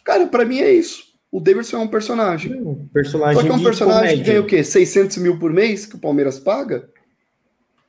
Cara, 0.03 0.27
para 0.27 0.45
mim 0.45 0.59
é 0.59 0.71
isso. 0.71 1.15
O 1.31 1.39
Davidson 1.39 1.77
é 1.77 1.79
um 1.79 1.87
personagem. 1.87 2.61
Um 2.61 2.87
personagem 2.93 3.35
Só 3.35 3.41
que 3.41 3.49
é 3.49 3.53
um 3.53 3.63
personagem 3.63 4.01
comédia. 4.01 4.23
que 4.23 4.29
ganha 4.29 4.41
o 4.41 4.45
quê? 4.45 4.63
600 4.63 5.17
mil 5.17 5.39
por 5.39 5.51
mês 5.51 5.85
que 5.85 5.95
o 5.95 5.99
Palmeiras 5.99 6.39
paga? 6.39 6.87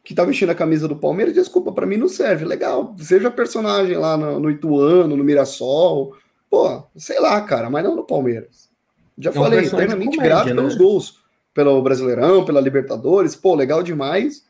Que 0.03 0.15
tá 0.15 0.25
vestindo 0.25 0.51
a 0.51 0.55
camisa 0.55 0.89
do 0.89 0.97
Palmeiras? 0.97 1.35
Desculpa, 1.35 1.71
para 1.71 1.87
mim 1.87 1.97
não 1.97 2.09
serve. 2.09 2.45
Legal, 2.45 2.97
seja 2.99 3.31
personagem 3.31 3.97
lá 3.97 4.17
no, 4.17 4.41
no 4.41 4.51
Ituano, 4.51 5.17
no 5.17 5.23
Mirassol. 5.23 6.17
Pô, 6.49 6.85
sei 6.97 7.21
lá, 7.21 7.41
cara, 7.43 7.69
mas 7.69 7.85
não 7.85 7.95
no 7.95 8.05
Palmeiras. 8.05 8.71
Já 9.19 9.31
é 9.31 9.33
falei, 9.33 9.61
um 9.61 9.63
eternamente 9.63 10.17
grato 10.17 10.49
né? 10.49 10.55
pelos 10.55 10.77
gols. 10.77 11.21
pelo 11.53 11.83
Brasileirão, 11.83 12.45
pela 12.45 12.61
Libertadores, 12.61 13.37
pô, 13.37 13.55
legal 13.55 13.83
demais. 13.83 14.45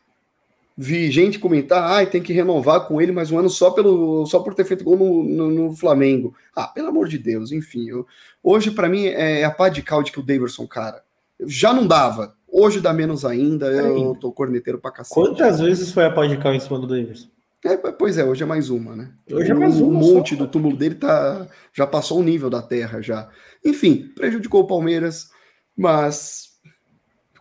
Vi 0.77 1.09
gente 1.09 1.39
comentar, 1.39 1.83
ai, 1.83 2.05
tem 2.05 2.21
que 2.21 2.31
renovar 2.31 2.87
com 2.87 3.01
ele 3.01 3.11
mais 3.11 3.31
um 3.31 3.39
ano 3.39 3.49
só, 3.49 3.71
pelo, 3.71 4.27
só 4.27 4.39
por 4.39 4.53
ter 4.53 4.63
feito 4.63 4.83
gol 4.83 4.95
no, 4.95 5.23
no, 5.23 5.49
no 5.49 5.75
Flamengo. 5.75 6.35
Ah, 6.55 6.67
pelo 6.67 6.89
amor 6.89 7.07
de 7.07 7.17
Deus, 7.17 7.51
enfim. 7.51 7.89
Eu, 7.89 8.05
hoje, 8.43 8.69
para 8.69 8.87
mim, 8.87 9.05
é 9.05 9.43
a 9.43 9.49
pá 9.49 9.69
de 9.69 9.81
calde 9.81 10.11
que 10.11 10.19
o 10.19 10.23
Daverson, 10.23 10.67
cara. 10.67 11.01
Já 11.45 11.73
não 11.73 11.87
dava. 11.87 12.35
Hoje 12.47 12.79
dá 12.79 12.93
menos 12.93 13.25
ainda. 13.25 13.65
Eu 13.67 14.15
tô 14.15 14.31
corneteiro 14.31 14.79
pra 14.79 14.91
cacete. 14.91 15.15
Quantas 15.15 15.59
vezes 15.59 15.91
foi 15.91 16.05
a 16.05 16.11
pá 16.11 16.27
de 16.27 16.37
cal 16.37 16.53
em 16.53 16.59
cima 16.59 16.79
do 16.79 16.87
Daverson? 16.87 17.27
É, 17.65 17.75
pois 17.75 18.17
é, 18.17 18.23
hoje 18.23 18.43
é 18.43 18.45
mais 18.45 18.69
uma, 18.69 18.95
né? 18.95 19.11
Hoje 19.31 19.51
é 19.51 19.53
mais 19.53 19.79
uma. 19.81 19.89
O 19.89 19.93
monte 19.93 20.35
só. 20.35 20.43
do 20.43 20.47
túmulo 20.47 20.77
dele 20.77 20.95
tá, 20.95 21.47
já 21.73 21.87
passou 21.87 22.19
o 22.19 22.23
nível 22.23 22.49
da 22.49 22.61
terra 22.61 23.01
já. 23.01 23.29
Enfim, 23.65 24.11
prejudicou 24.15 24.61
o 24.61 24.67
Palmeiras, 24.67 25.29
mas 25.75 26.49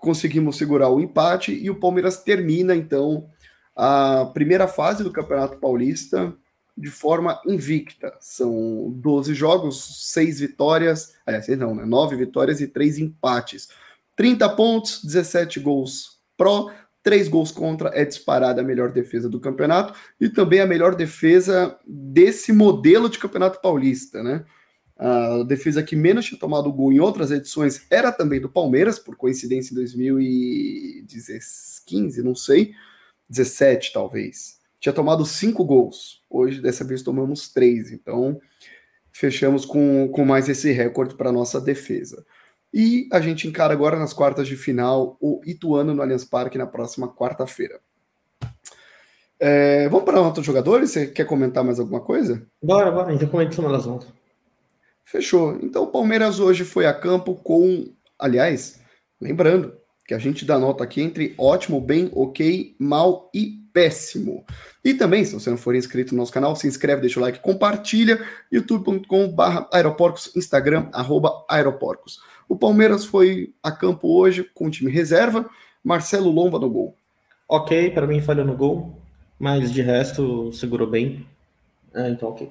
conseguimos 0.07 0.57
segurar 0.57 0.89
o 0.89 1.01
empate 1.01 1.53
e 1.53 1.69
o 1.69 1.81
Palmeiras 1.81 2.23
termina 2.23 2.77
então 2.77 3.29
a 3.75 4.31
primeira 4.33 4.69
fase 4.69 5.03
do 5.03 5.11
Campeonato 5.11 5.59
Paulista 5.59 6.33
de 6.79 6.89
forma 6.89 7.41
invicta. 7.45 8.17
São 8.21 8.93
12 8.95 9.35
jogos, 9.35 10.13
6 10.13 10.39
vitórias, 10.39 11.15
aliás, 11.27 11.49
não, 11.59 11.75
né? 11.75 11.85
9 11.85 12.15
vitórias 12.15 12.61
e 12.61 12.69
3 12.69 12.99
empates. 12.99 13.69
30 14.15 14.49
pontos, 14.51 15.05
17 15.05 15.59
gols 15.59 16.21
pró, 16.37 16.71
três 17.03 17.27
gols 17.27 17.51
contra, 17.51 17.91
é 17.93 18.05
disparada 18.05 18.61
a 18.61 18.65
melhor 18.65 18.93
defesa 18.93 19.29
do 19.29 19.41
campeonato 19.41 19.93
e 20.21 20.29
também 20.29 20.61
a 20.61 20.67
melhor 20.67 20.95
defesa 20.95 21.77
desse 21.85 22.53
modelo 22.53 23.09
de 23.09 23.19
campeonato 23.19 23.61
paulista, 23.61 24.23
né? 24.23 24.45
A 24.99 25.43
defesa 25.43 25.83
que 25.83 25.95
menos 25.95 26.25
tinha 26.25 26.41
tomado 26.41 26.73
gol 26.73 26.91
em 26.91 27.01
outras 27.01 27.31
edições 27.31 27.85
era 27.91 28.11
também 28.11 28.41
do 28.41 28.49
Palmeiras, 28.49 28.99
por 28.99 29.15
coincidência 29.15 29.73
em 29.73 29.77
2015, 29.77 32.23
não 32.23 32.35
sei, 32.35 32.73
17 33.29 33.93
talvez. 33.93 34.59
Tinha 34.81 34.93
tomado 34.93 35.27
cinco 35.27 35.65
gols. 35.65 36.23
Hoje, 36.31 36.63
dessa 36.63 36.85
vez, 36.85 37.03
tomamos 37.03 37.49
três. 37.49 37.93
Então, 37.93 38.41
fechamos 39.13 39.67
com, 39.67 40.09
com 40.09 40.25
mais 40.25 40.49
esse 40.49 40.73
recorde 40.73 41.15
para 41.15 41.33
nossa 41.33 41.61
defesa. 41.61 42.25
E 42.73 43.09
a 43.13 43.21
gente 43.21 43.49
encara 43.49 43.73
agora 43.73 43.99
nas 43.99 44.13
quartas 44.13 44.47
de 44.47 44.57
final 44.57 45.17
o 45.21 45.41
Ituano 45.45 45.95
no 45.95 46.03
Allianz 46.03 46.25
Parque 46.25 46.59
na 46.59 46.67
próxima 46.67 47.09
quarta-feira. 47.09 47.81
É, 49.39 49.89
vamos 49.89 50.05
para 50.05 50.21
outros 50.21 50.45
jogadores? 50.45 50.91
Você 50.91 51.07
quer 51.07 51.25
comentar 51.25 51.65
mais 51.65 51.79
alguma 51.79 52.01
coisa? 52.01 52.47
Bora, 52.63 52.91
bora, 52.91 53.09
a 53.09 53.13
gente 53.13 53.27
comenta 53.27 53.55
semana 53.55 53.77
das 53.77 53.87
voltas. 53.87 54.09
Fechou. 55.07 55.57
Então 55.63 55.85
o 55.85 55.87
Palmeiras 55.87 56.41
hoje 56.41 56.65
foi 56.65 56.85
a 56.85 56.93
campo 56.93 57.37
com. 57.37 57.87
Aliás, 58.19 58.81
lembrando 59.21 59.73
que 60.05 60.13
a 60.13 60.19
gente 60.19 60.45
dá 60.45 60.59
nota 60.59 60.83
aqui 60.83 61.01
entre 61.01 61.33
ótimo, 61.39 61.81
bem, 61.81 62.11
ok, 62.13 62.75
mal 62.79 63.31
e 63.33 63.63
péssimo. 63.73 64.45
E 64.85 64.95
também, 64.95 65.25
se 65.25 65.35
você 65.35 65.49
não 65.49 65.57
for 65.57 65.77
inscrito 65.77 66.13
no 66.13 66.21
nosso 66.21 66.33
canal, 66.33 66.57
se 66.57 66.67
inscreve, 66.67 67.03
deixa 67.03 67.21
o 67.21 67.23
like, 67.23 67.39
compartilha, 67.39 68.21
youtube.com.br 68.51 69.69
aeroporcos, 69.73 70.35
instagram, 70.35 70.89
arroba 70.93 71.45
aeroporcos. 71.49 72.19
O 72.49 72.57
Palmeiras 72.57 73.05
foi 73.05 73.55
a 73.63 73.71
campo 73.71 74.09
hoje 74.09 74.45
com 74.55 74.67
o 74.67 74.71
time 74.71 74.91
reserva, 74.91 75.49
Marcelo 75.85 76.31
Lomba 76.31 76.59
no 76.59 76.71
gol. 76.71 76.97
Ok, 77.49 77.91
para 77.91 78.09
mim 78.09 78.21
falhou 78.21 78.45
no 78.45 78.57
gol, 78.57 79.01
mas 79.39 79.73
de 79.73 79.83
resto 79.83 80.53
segurou 80.53 80.89
bem. 80.89 81.25
É, 81.95 82.09
então, 82.11 82.31
ok. 82.31 82.51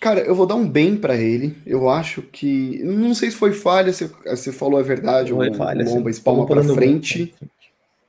Cara, 0.00 0.20
eu 0.20 0.34
vou 0.34 0.46
dar 0.46 0.54
um 0.54 0.68
bem 0.68 0.96
para 0.96 1.16
ele. 1.16 1.56
Eu 1.66 1.88
acho 1.88 2.22
que. 2.22 2.80
Não 2.84 3.14
sei 3.14 3.30
se 3.30 3.36
foi 3.36 3.52
falha, 3.52 3.92
se 3.92 4.10
você 4.26 4.52
falou 4.52 4.78
a 4.78 4.82
verdade. 4.82 5.32
Foi 5.32 5.50
o, 5.50 5.54
falha, 5.54 5.84
o 5.84 5.94
Lomba 5.94 6.10
espalma 6.10 6.46
para 6.46 6.62
frente. 6.62 7.34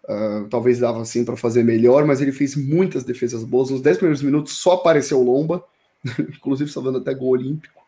Uh, 0.04 0.48
talvez 0.50 0.80
dava 0.80 1.02
assim 1.02 1.24
para 1.24 1.36
fazer 1.36 1.64
melhor, 1.64 2.06
mas 2.06 2.22
ele 2.22 2.32
fez 2.32 2.56
muitas 2.56 3.04
defesas 3.04 3.44
boas. 3.44 3.70
Nos 3.70 3.82
10 3.82 3.98
primeiros 3.98 4.22
minutos 4.22 4.54
só 4.54 4.74
apareceu 4.74 5.20
o 5.20 5.24
Lomba, 5.24 5.64
inclusive 6.20 6.70
salvando 6.72 7.00
até 7.00 7.14
gol 7.14 7.30
olímpico. 7.30 7.82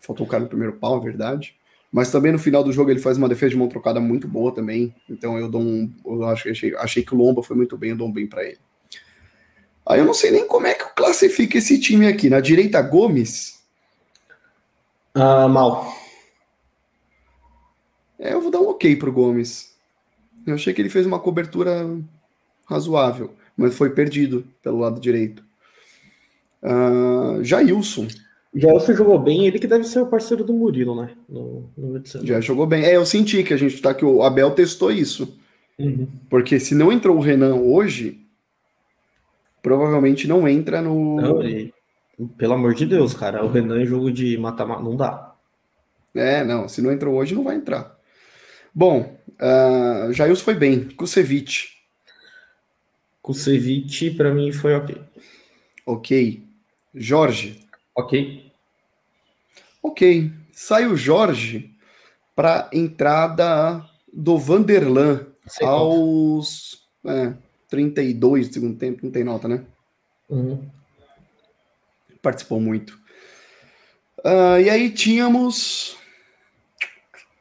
Faltou 0.00 0.26
o 0.26 0.28
cara 0.28 0.42
no 0.42 0.48
primeiro 0.48 0.74
pau, 0.74 0.98
é 0.98 1.00
verdade. 1.00 1.54
Mas 1.90 2.10
também 2.10 2.32
no 2.32 2.38
final 2.40 2.64
do 2.64 2.72
jogo 2.72 2.90
ele 2.90 3.00
faz 3.00 3.16
uma 3.16 3.28
defesa 3.28 3.50
de 3.50 3.56
mão 3.56 3.68
trocada 3.68 4.00
muito 4.00 4.26
boa 4.26 4.52
também. 4.52 4.92
Então 5.08 5.38
eu 5.38 5.48
dou 5.48 5.62
um. 5.62 5.92
Eu 6.04 6.24
acho, 6.24 6.48
achei, 6.48 6.74
achei 6.76 7.04
que 7.04 7.14
o 7.14 7.18
Lomba 7.18 7.42
foi 7.42 7.56
muito 7.56 7.78
bem, 7.78 7.90
eu 7.90 7.96
dou 7.96 8.08
um 8.08 8.12
bem 8.12 8.26
para 8.26 8.44
ele. 8.44 8.58
Aí 9.86 9.98
eu 9.98 10.04
não 10.04 10.14
sei 10.14 10.30
nem 10.30 10.46
como 10.46 10.66
é 10.66 10.74
que 10.74 10.82
eu 10.82 10.88
classifico 10.88 11.58
esse 11.58 11.78
time 11.78 12.06
aqui. 12.06 12.30
Na 12.30 12.40
direita, 12.40 12.80
Gomes. 12.80 13.60
Uh, 15.14 15.48
mal. 15.48 15.94
É, 18.18 18.32
eu 18.32 18.40
vou 18.40 18.50
dar 18.50 18.60
um 18.60 18.68
ok 18.68 18.96
pro 18.96 19.12
Gomes. 19.12 19.74
Eu 20.46 20.54
achei 20.54 20.72
que 20.72 20.80
ele 20.80 20.88
fez 20.88 21.06
uma 21.06 21.18
cobertura 21.18 21.86
razoável, 22.66 23.34
mas 23.56 23.76
foi 23.76 23.90
perdido 23.90 24.46
pelo 24.62 24.78
lado 24.78 25.00
direito. 25.00 25.44
Uh, 26.62 27.44
Jailson. 27.44 28.08
Gelson 28.54 28.94
jogou 28.94 29.18
bem, 29.18 29.46
ele 29.46 29.58
que 29.58 29.66
deve 29.66 29.84
ser 29.84 30.00
o 30.00 30.06
parceiro 30.06 30.44
do 30.44 30.54
Murilo, 30.54 30.94
né? 30.94 31.10
No, 31.28 31.68
no 31.76 32.00
Já 32.22 32.40
jogou 32.40 32.66
bem. 32.66 32.84
É, 32.84 32.96
eu 32.96 33.04
senti 33.04 33.42
que 33.42 33.52
a 33.52 33.56
gente 33.56 33.82
tá 33.82 33.92
que 33.92 34.04
o 34.04 34.22
Abel 34.22 34.52
testou 34.52 34.92
isso. 34.92 35.36
Uhum. 35.78 36.06
Porque 36.30 36.60
se 36.60 36.74
não 36.74 36.92
entrou 36.92 37.16
o 37.16 37.20
Renan 37.20 37.56
hoje, 37.56 38.23
provavelmente 39.64 40.28
não 40.28 40.46
entra 40.46 40.82
no. 40.82 41.16
Não, 41.16 41.42
e, 41.42 41.72
pelo 42.36 42.52
amor 42.52 42.74
de 42.74 42.84
Deus, 42.84 43.14
cara, 43.14 43.42
o 43.42 43.50
Renan 43.50 43.80
em 43.80 43.86
jogo 43.86 44.12
de 44.12 44.36
mata-mata 44.36 44.82
não 44.82 44.94
dá. 44.94 45.34
É, 46.14 46.44
não, 46.44 46.68
se 46.68 46.82
não 46.82 46.92
entrou 46.92 47.14
hoje, 47.14 47.34
não 47.34 47.42
vai 47.42 47.56
entrar. 47.56 47.98
Bom, 48.72 49.18
uh, 49.40 50.36
foi 50.36 50.54
bem. 50.54 50.90
Kusevich. 50.90 51.70
Kusevich, 53.22 54.10
para 54.10 54.32
mim, 54.32 54.52
foi 54.52 54.74
ok. 54.74 55.00
Ok. 55.86 56.44
Jorge. 56.94 57.66
Ok. 57.96 58.52
Ok. 59.82 60.30
Sai 60.52 60.86
o 60.86 60.96
Jorge 60.96 61.74
para 62.36 62.68
entrada 62.72 63.84
do 64.12 64.38
Vanderlan 64.38 65.26
Sei 65.46 65.66
aos 65.66 66.84
é, 67.06 67.34
32 67.74 68.46
do 68.48 68.54
segundo 68.54 68.78
tempo, 68.78 69.00
não 69.02 69.10
tem 69.10 69.24
nota, 69.24 69.48
né? 69.48 69.64
Uhum. 70.28 70.64
Participou 72.22 72.60
muito. 72.60 72.96
Uh, 74.18 74.60
e 74.64 74.70
aí 74.70 74.90
tínhamos 74.90 75.96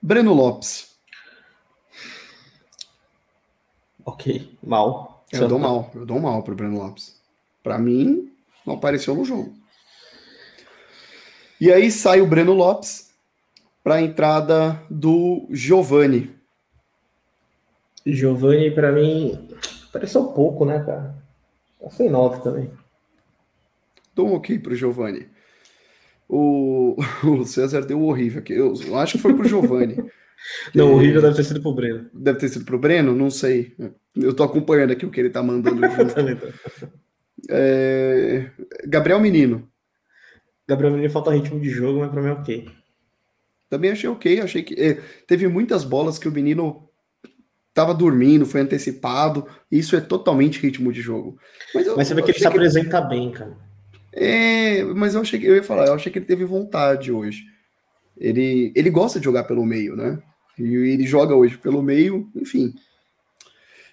Breno 0.02 0.34
Lopes. 0.34 0.98
Ok, 4.04 4.58
mal. 4.64 5.24
Eu 5.32 5.48
dou 5.48 5.60
mal, 5.60 5.92
eu 5.94 6.06
dou 6.06 6.20
mal 6.20 6.42
pro 6.42 6.56
Breno 6.56 6.80
Lopes. 6.80 7.16
Para 7.62 7.78
mim, 7.78 8.32
não 8.66 8.74
apareceu 8.74 9.16
no 9.16 9.24
jogo. 9.24 9.54
E 11.62 11.72
aí 11.72 11.92
sai 11.92 12.22
o 12.22 12.28
Breno 12.28 12.54
Lopes 12.54 13.14
para 13.84 13.96
a 13.96 14.02
entrada 14.02 14.84
do 14.90 15.48
Giovani. 15.52 16.36
Giovani, 18.06 18.72
para 18.72 18.92
mim, 18.92 19.48
pareceu 19.94 20.26
pouco, 20.26 20.66
né, 20.66 20.84
cara? 20.84 21.16
Tá 21.80 21.90
sem 21.92 22.10
nota 22.10 22.40
também. 22.40 22.70
Dou 24.16 24.28
um 24.28 24.34
ok 24.34 24.60
pro 24.60 24.76
Giovani. 24.76 25.28
O, 26.28 26.98
o 27.24 27.46
César 27.46 27.86
deu 27.86 28.02
horrível 28.02 28.42
aqui. 28.42 28.54
Eu, 28.54 28.74
acho 28.98 29.14
que 29.14 29.22
foi 29.22 29.34
pro 29.34 29.48
Giovani. 29.48 30.04
Não, 30.76 30.92
o 30.92 30.96
horrível 30.96 31.22
deve 31.22 31.36
ter 31.36 31.44
sido 31.46 31.62
pro 31.62 31.74
Breno. 31.74 32.10
Deve 32.14 32.40
ter 32.40 32.50
sido 32.50 32.66
pro 32.66 32.78
Breno? 32.78 33.16
Não 33.16 33.30
sei. 33.32 33.74
Eu 34.14 34.34
tô 34.34 34.44
acompanhando 34.44 34.92
aqui 34.92 35.06
o 35.06 35.12
que 35.12 35.20
ele 35.22 35.30
tá 35.30 35.42
mandando. 35.42 35.80
é... 37.50 38.52
Gabriel 38.86 39.22
Menino. 39.22 39.70
Gabriel 40.68 40.92
Menino 40.92 41.14
falta 41.14 41.32
ritmo 41.32 41.62
de 41.62 41.70
jogo, 41.70 42.00
mas 42.00 42.12
para 42.12 42.22
mim 42.22 42.28
é 42.28 42.34
ok. 42.34 42.70
Também 43.70 43.92
achei 43.92 44.10
ok, 44.10 44.42
achei 44.42 44.64
que 44.64 44.74
eh, 44.74 45.02
teve 45.26 45.48
muitas 45.48 45.84
bolas 45.84 46.20
que 46.20 46.28
o 46.28 46.32
menino 46.32 46.90
tava 47.74 47.94
dormindo, 47.94 48.46
foi 48.46 48.62
antecipado. 48.62 49.48
Isso 49.72 49.96
é 49.96 50.02
totalmente 50.02 50.60
ritmo 50.60 50.92
de 50.92 51.02
jogo. 51.02 51.38
Mas, 51.74 51.88
eu, 51.88 51.98
mas 51.98 52.08
você 52.08 52.14
vê 52.14 52.22
que 52.22 52.32
ele 52.32 52.40
se 52.40 52.48
apresenta 52.48 53.02
bem, 53.02 53.32
cara. 53.32 53.58
É, 54.12 54.84
mas 54.84 55.16
eu 55.16 55.22
achei 55.22 55.40
que 55.40 55.46
eu 55.46 55.56
ia 55.56 55.64
falar, 55.64 55.88
eu 55.88 55.94
achei 55.94 56.12
que 56.12 56.20
ele 56.20 56.26
teve 56.26 56.46
vontade 56.46 57.12
hoje. 57.12 57.44
Ele, 58.16 58.72
ele 58.76 58.92
gosta 58.92 59.20
de 59.20 59.26
jogar 59.26 59.44
pelo 59.46 59.66
meio, 59.66 59.96
né? 59.96 60.22
E 60.58 60.64
ele 60.64 61.06
joga 61.08 61.36
hoje 61.36 61.58
pelo 61.58 61.82
meio, 61.82 62.30
enfim. 62.36 62.74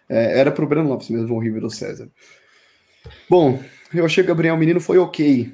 É, 0.09 0.39
era 0.39 0.53
pro 0.53 0.67
Breno 0.67 0.89
Lopes 0.89 1.09
mesmo, 1.09 1.35
o 1.35 1.39
River 1.39 1.63
do 1.63 1.71
César. 1.71 2.11
Bom, 3.29 3.63
eu 3.95 4.05
achei 4.05 4.23
que 4.23 4.31
o 4.31 4.35
Gabriel 4.35 4.57
Menino 4.59 4.81
foi 4.81 4.99
ok 4.99 5.53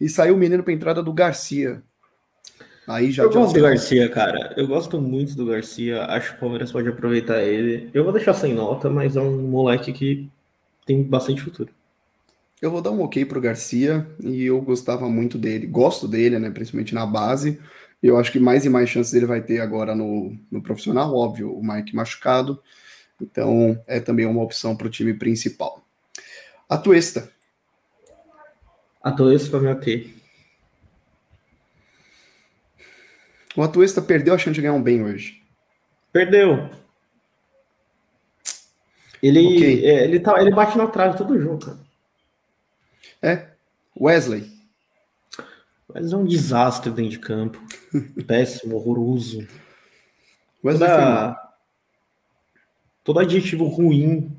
e 0.00 0.08
saiu 0.08 0.34
o 0.34 0.38
menino 0.38 0.62
para 0.62 0.72
entrada 0.72 1.02
do 1.02 1.12
Garcia. 1.12 1.82
Aí 2.90 3.12
já 3.12 3.22
eu 3.22 3.30
gosto 3.30 3.54
do 3.54 3.62
Garcia, 3.62 4.08
cara. 4.08 4.52
Eu 4.56 4.66
gosto 4.66 5.00
muito 5.00 5.36
do 5.36 5.46
Garcia. 5.46 6.02
Acho 6.06 6.30
que 6.30 6.36
o 6.38 6.40
Palmeiras 6.40 6.72
pode 6.72 6.88
aproveitar 6.88 7.40
ele. 7.40 7.88
Eu 7.94 8.02
vou 8.02 8.12
deixar 8.12 8.34
sem 8.34 8.52
nota, 8.52 8.90
mas 8.90 9.14
é 9.14 9.20
um 9.20 9.42
moleque 9.42 9.92
que 9.92 10.28
tem 10.84 11.00
bastante 11.00 11.40
futuro. 11.40 11.70
Eu 12.60 12.68
vou 12.68 12.82
dar 12.82 12.90
um 12.90 13.00
ok 13.02 13.24
pro 13.24 13.40
Garcia 13.40 14.04
e 14.18 14.44
eu 14.44 14.60
gostava 14.60 15.08
muito 15.08 15.38
dele. 15.38 15.68
Gosto 15.68 16.08
dele, 16.08 16.36
né? 16.40 16.50
Principalmente 16.50 16.92
na 16.92 17.06
base. 17.06 17.60
Eu 18.02 18.18
acho 18.18 18.32
que 18.32 18.40
mais 18.40 18.64
e 18.64 18.68
mais 18.68 18.90
chances 18.90 19.14
ele 19.14 19.26
vai 19.26 19.40
ter 19.40 19.60
agora 19.60 19.94
no, 19.94 20.36
no 20.50 20.60
profissional, 20.60 21.14
óbvio, 21.14 21.56
o 21.56 21.62
Mike 21.62 21.94
machucado. 21.94 22.60
Então 23.22 23.80
é 23.86 24.00
também 24.00 24.26
uma 24.26 24.42
opção 24.42 24.74
para 24.74 24.88
o 24.88 24.90
time 24.90 25.14
principal. 25.14 25.84
A 26.68 26.76
Tuesta. 26.76 27.30
A 29.00 29.12
Tuesta 29.12 29.48
para 29.48 29.60
mim 29.60 29.68
ok. 29.68 30.19
O 33.56 33.62
Atuesta 33.62 34.00
perdeu 34.00 34.34
a 34.34 34.38
chance 34.38 34.54
de 34.54 34.60
ganhar 34.60 34.74
um 34.74 34.82
bem 34.82 35.02
hoje. 35.02 35.42
Perdeu. 36.12 36.70
Ele, 39.22 39.56
okay. 39.56 39.86
é, 39.86 40.04
ele, 40.04 40.20
tá, 40.20 40.40
ele 40.40 40.50
bate 40.50 40.78
na 40.78 40.86
trave 40.86 41.18
todo 41.18 41.40
jogo, 41.40 41.66
cara. 41.66 41.78
É. 43.22 43.48
Wesley. 44.00 44.50
Mas 45.92 46.12
é 46.12 46.16
um 46.16 46.24
desastre 46.24 46.90
dentro 46.90 47.10
de 47.10 47.18
campo. 47.18 47.60
Péssimo, 48.26 48.76
horroroso. 48.76 49.46
Wesley 50.64 50.88
Toda, 50.88 51.52
todo 53.04 53.18
adjetivo 53.18 53.64
ruim 53.64 54.36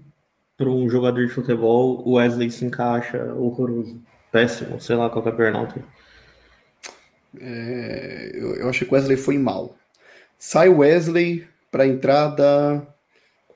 para 0.55 0.69
um 0.69 0.89
jogador 0.89 1.25
de 1.25 1.33
futebol, 1.33 2.07
o 2.07 2.13
Wesley 2.13 2.49
se 2.51 2.63
encaixa 2.65 3.33
horroroso. 3.33 4.01
Péssimo, 4.31 4.79
sei 4.79 4.95
lá 4.95 5.09
qual 5.09 5.25
é 5.25 5.29
a 5.29 5.31
burnout. 5.31 5.83
É, 7.39 8.31
eu, 8.33 8.55
eu 8.55 8.69
achei 8.69 8.87
que 8.87 8.93
o 8.93 8.97
Wesley 8.97 9.17
foi 9.17 9.37
mal. 9.37 9.75
Sai 10.37 10.69
Wesley 10.69 11.47
para 11.71 11.83
a 11.83 11.87
entrada 11.87 12.85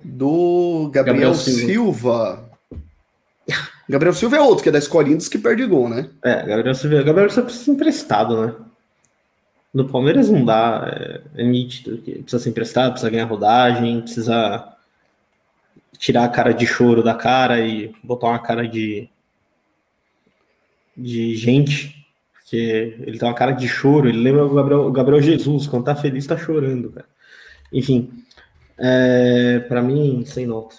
do 0.03 0.89
Gabriel, 0.93 1.31
Gabriel 1.31 1.33
Silva. 1.35 1.65
Silva. 1.65 2.49
Gabriel 3.87 4.13
Silva 4.13 4.37
é 4.37 4.41
outro, 4.41 4.63
que 4.63 4.69
é 4.69 4.71
da 4.71 4.79
escolinha 4.79 5.17
dos 5.17 5.27
que 5.27 5.37
perde 5.37 5.65
gol, 5.65 5.89
né? 5.89 6.09
É, 6.23 6.45
Gabriel 6.45 6.75
Silva, 6.75 7.03
Gabriel 7.03 7.29
Silva 7.29 7.45
precisa 7.45 7.65
ser 7.65 7.71
emprestado, 7.71 8.45
né? 8.45 8.55
No 9.73 9.89
Palmeiras 9.89 10.29
não 10.29 10.45
dá, 10.45 11.21
é, 11.35 11.41
é 11.41 11.43
nítido 11.43 11.97
precisa 11.97 12.39
ser 12.39 12.49
emprestado, 12.49 12.91
precisa 12.91 13.11
ganhar 13.11 13.25
rodagem, 13.25 14.01
precisa 14.01 14.73
tirar 15.97 16.23
a 16.23 16.29
cara 16.29 16.53
de 16.53 16.65
choro 16.65 17.03
da 17.03 17.13
cara 17.13 17.59
e 17.59 17.93
botar 18.03 18.27
uma 18.27 18.39
cara 18.39 18.67
de 18.67 19.09
de 20.95 21.35
gente, 21.35 22.04
porque 22.45 22.95
ele 22.99 23.17
tem 23.17 23.27
uma 23.27 23.33
cara 23.33 23.53
de 23.53 23.67
choro, 23.67 24.07
ele 24.07 24.19
lembra 24.19 24.45
o 24.45 24.53
Gabriel, 24.53 24.81
o 24.81 24.91
Gabriel 24.91 25.19
Jesus, 25.19 25.65
quando 25.65 25.85
tá 25.85 25.95
feliz 25.95 26.27
tá 26.27 26.37
chorando, 26.37 26.91
cara. 26.91 27.07
Enfim, 27.73 28.23
é, 28.77 29.65
para 29.67 29.81
mim, 29.81 30.23
sem 30.27 30.45
nota. 30.45 30.75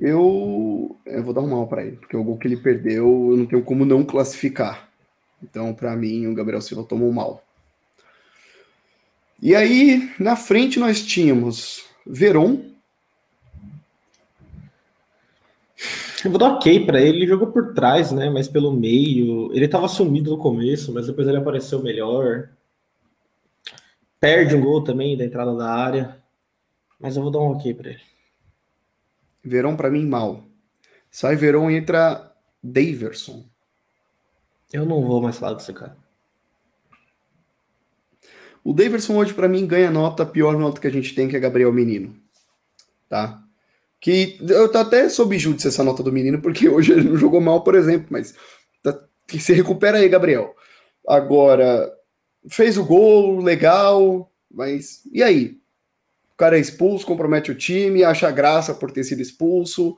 Eu, 0.00 0.96
eu 1.04 1.24
vou 1.24 1.34
dar 1.34 1.40
um 1.40 1.48
mal 1.48 1.66
para 1.66 1.84
ele, 1.84 1.96
porque 1.96 2.16
o 2.16 2.22
gol 2.22 2.38
que 2.38 2.46
ele 2.46 2.56
perdeu, 2.56 3.32
eu 3.32 3.36
não 3.36 3.46
tenho 3.46 3.64
como 3.64 3.84
não 3.84 4.04
classificar. 4.04 4.88
Então, 5.42 5.74
para 5.74 5.96
mim, 5.96 6.28
o 6.28 6.34
Gabriel 6.34 6.60
Silva 6.60 6.84
tomou 6.84 7.12
mal. 7.12 7.44
E 9.42 9.56
aí, 9.56 10.08
na 10.20 10.36
frente 10.36 10.78
nós 10.78 11.02
tínhamos 11.02 11.84
Veron. 12.06 12.70
Eu 16.24 16.30
vou 16.30 16.38
dar 16.38 16.54
ok 16.54 16.84
para 16.84 17.00
ele. 17.00 17.18
Ele 17.18 17.26
jogou 17.26 17.48
por 17.48 17.72
trás, 17.72 18.12
né? 18.12 18.28
Mas 18.28 18.48
pelo 18.48 18.72
meio. 18.72 19.52
Ele 19.52 19.64
estava 19.64 19.88
sumido 19.88 20.30
no 20.30 20.38
começo, 20.38 20.92
mas 20.92 21.06
depois 21.06 21.26
ele 21.26 21.38
apareceu 21.38 21.82
melhor. 21.82 22.50
Perde 24.18 24.54
um 24.54 24.60
gol 24.60 24.84
também 24.84 25.16
da 25.16 25.24
entrada 25.24 25.54
da 25.56 25.70
área. 25.70 26.22
Mas 26.98 27.16
eu 27.16 27.22
vou 27.22 27.30
dar 27.30 27.38
um 27.38 27.52
ok 27.52 27.72
para 27.72 27.90
ele. 27.90 28.02
Verão 29.42 29.76
para 29.76 29.90
mim 29.90 30.04
mal. 30.04 30.44
Sai 31.10 31.36
Verão 31.36 31.70
entra 31.70 32.34
Daverson. 32.62 33.44
Eu 34.72 34.84
não 34.84 35.02
vou 35.02 35.22
mais 35.22 35.38
falar 35.38 35.54
desse 35.54 35.72
cara. 35.72 35.96
O 38.62 38.74
Daverson 38.74 39.16
hoje 39.16 39.32
para 39.32 39.48
mim 39.48 39.66
ganha 39.66 39.90
nota, 39.90 40.22
a 40.22 40.26
pior 40.26 40.58
nota 40.58 40.80
que 40.80 40.86
a 40.86 40.92
gente 40.92 41.14
tem 41.14 41.26
que 41.26 41.34
é 41.34 41.40
Gabriel 41.40 41.72
Menino. 41.72 42.14
Tá? 43.08 43.42
Que 44.00 44.38
eu 44.48 44.64
até 44.76 45.08
sob 45.08 45.38
júdice 45.38 45.68
essa 45.68 45.84
nota 45.84 46.02
do 46.02 46.12
menino, 46.12 46.40
porque 46.40 46.68
hoje 46.70 46.92
ele 46.92 47.08
não 47.08 47.16
jogou 47.16 47.40
mal, 47.40 47.62
por 47.62 47.74
exemplo, 47.74 48.08
mas 48.10 48.34
tá, 48.82 48.98
se 49.28 49.52
recupera 49.52 49.98
aí, 49.98 50.08
Gabriel. 50.08 50.54
Agora, 51.06 51.92
fez 52.48 52.78
o 52.78 52.84
gol, 52.84 53.40
legal, 53.40 54.32
mas 54.50 55.02
e 55.12 55.22
aí? 55.22 55.60
cara 56.40 56.56
é 56.56 56.60
expulso, 56.60 57.06
compromete 57.06 57.50
o 57.50 57.54
time, 57.54 58.02
acha 58.02 58.30
graça 58.30 58.72
por 58.72 58.90
ter 58.90 59.04
sido 59.04 59.20
expulso. 59.20 59.94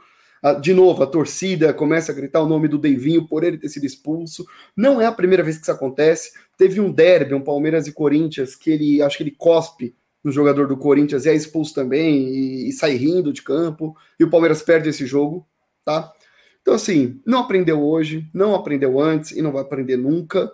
De 0.61 0.75
novo, 0.75 1.01
a 1.05 1.07
torcida 1.07 1.73
começa 1.73 2.11
a 2.11 2.15
gritar 2.15 2.43
o 2.43 2.49
nome 2.49 2.67
do 2.67 2.77
Deivinho 2.77 3.29
por 3.29 3.45
ele 3.45 3.57
ter 3.57 3.69
sido 3.69 3.87
expulso. 3.87 4.45
Não 4.77 5.01
é 5.01 5.07
a 5.07 5.13
primeira 5.13 5.45
vez 5.45 5.57
que 5.57 5.63
isso 5.63 5.71
acontece. 5.71 6.33
Teve 6.59 6.81
um 6.81 6.91
derby, 6.91 7.33
um 7.33 7.41
Palmeiras 7.41 7.87
e 7.87 7.93
Corinthians, 7.93 8.57
que 8.57 8.73
ele 8.73 9.01
acho 9.01 9.19
que 9.19 9.23
ele 9.23 9.31
cospe 9.31 9.95
no 10.23 10.31
jogador 10.31 10.67
do 10.67 10.77
Corinthians 10.77 11.25
e 11.25 11.31
é 11.31 11.35
expulso 11.35 11.75
também 11.75 12.29
e, 12.29 12.69
e 12.69 12.73
sai 12.73 12.95
rindo 12.95 13.33
de 13.33 13.43
campo. 13.43 13.97
E 14.19 14.25
o 14.25 14.31
Palmeiras 14.31 14.63
perde 14.63 14.89
esse 14.89 15.07
jogo, 15.07 15.47
tá? 15.85 16.13
Então, 16.61 16.75
assim, 16.75 17.21
não 17.27 17.41
aprendeu 17.41 17.83
hoje, 17.83 18.29
não 18.33 18.55
aprendeu 18.55 19.01
antes 19.01 19.33
e 19.33 19.43
não 19.43 19.51
vai 19.51 19.63
aprender 19.63 19.97
nunca. 19.97 20.51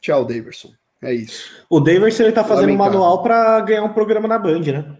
Tchau, 0.00 0.24
Daverson. 0.24 0.72
É 1.00 1.12
isso. 1.12 1.50
O 1.68 1.80
Daverson 1.80 2.24
ele 2.24 2.32
tá 2.32 2.44
fazendo 2.44 2.72
um 2.72 2.76
manual 2.76 3.22
para 3.22 3.60
ganhar 3.60 3.82
um 3.82 3.92
programa 3.92 4.28
na 4.28 4.38
Band, 4.38 4.60
né? 4.60 4.98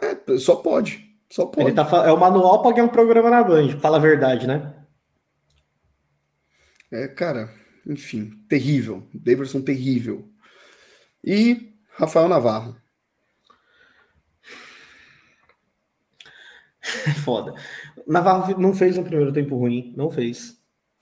É, 0.00 0.38
só 0.38 0.56
pode. 0.56 1.10
Só 1.30 1.46
pode. 1.46 1.68
Ele 1.68 1.74
tá, 1.74 1.88
é 2.06 2.12
o 2.12 2.20
manual 2.20 2.60
para 2.60 2.72
ganhar 2.72 2.84
um 2.84 2.90
programa 2.90 3.30
na 3.30 3.42
Band, 3.42 3.78
fala 3.80 3.96
a 3.96 4.00
verdade, 4.00 4.46
né? 4.46 4.74
É, 6.92 7.08
cara, 7.08 7.48
enfim, 7.86 8.30
terrível. 8.48 9.08
Daverson 9.14 9.62
terrível. 9.62 10.28
E 11.24 11.72
Rafael 11.94 12.28
Navarro. 12.28 12.76
Foda. 17.24 17.54
Navarro 18.06 18.58
não 18.60 18.74
fez 18.74 18.98
um 18.98 19.04
primeiro 19.04 19.32
tempo 19.32 19.56
ruim, 19.56 19.92
não 19.96 20.10
fez. 20.10 20.60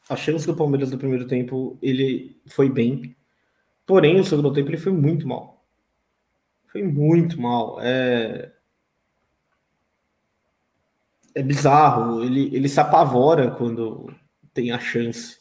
A 0.08 0.16
chance 0.16 0.46
do 0.46 0.56
Palmeiras 0.56 0.90
no 0.90 0.98
primeiro 0.98 1.26
tempo, 1.26 1.78
ele 1.80 2.40
foi 2.48 2.68
bem. 2.68 3.16
Porém, 3.86 4.20
o 4.20 4.24
segundo 4.24 4.52
tempo 4.52 4.68
ele 4.70 4.76
foi 4.76 4.92
muito 4.92 5.26
mal. 5.26 5.64
Foi 6.66 6.82
muito 6.82 7.40
mal. 7.40 7.80
É, 7.80 8.52
é 11.34 11.42
bizarro. 11.42 12.22
Ele, 12.22 12.54
ele 12.54 12.68
se 12.68 12.80
apavora 12.80 13.50
quando 13.50 14.12
tem 14.52 14.70
a 14.70 14.78
chance. 14.78 15.38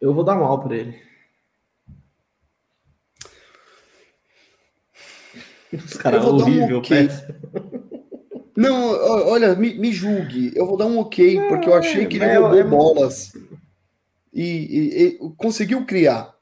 Eu 0.00 0.14
vou 0.14 0.24
dar 0.24 0.36
mal 0.36 0.60
para 0.62 0.76
ele. 0.76 1.06
Os 5.72 5.94
caras 5.94 6.24
horrível, 6.24 6.76
um 6.76 6.78
okay. 6.78 7.08
Não, 8.56 8.90
olha, 9.28 9.54
me, 9.54 9.74
me, 9.74 9.92
julgue. 9.92 10.52
Eu 10.54 10.66
vou 10.66 10.76
dar 10.76 10.86
um 10.86 10.98
ok, 10.98 11.40
porque 11.48 11.68
eu 11.68 11.74
achei 11.74 12.06
que 12.06 12.16
ele 12.16 12.24
é, 12.24 12.38
roubou 12.38 12.58
é, 12.58 12.64
bolas 12.64 13.36
e, 14.32 14.42
e, 14.42 15.06
e 15.06 15.18
conseguiu 15.36 15.84
criar. 15.84 16.34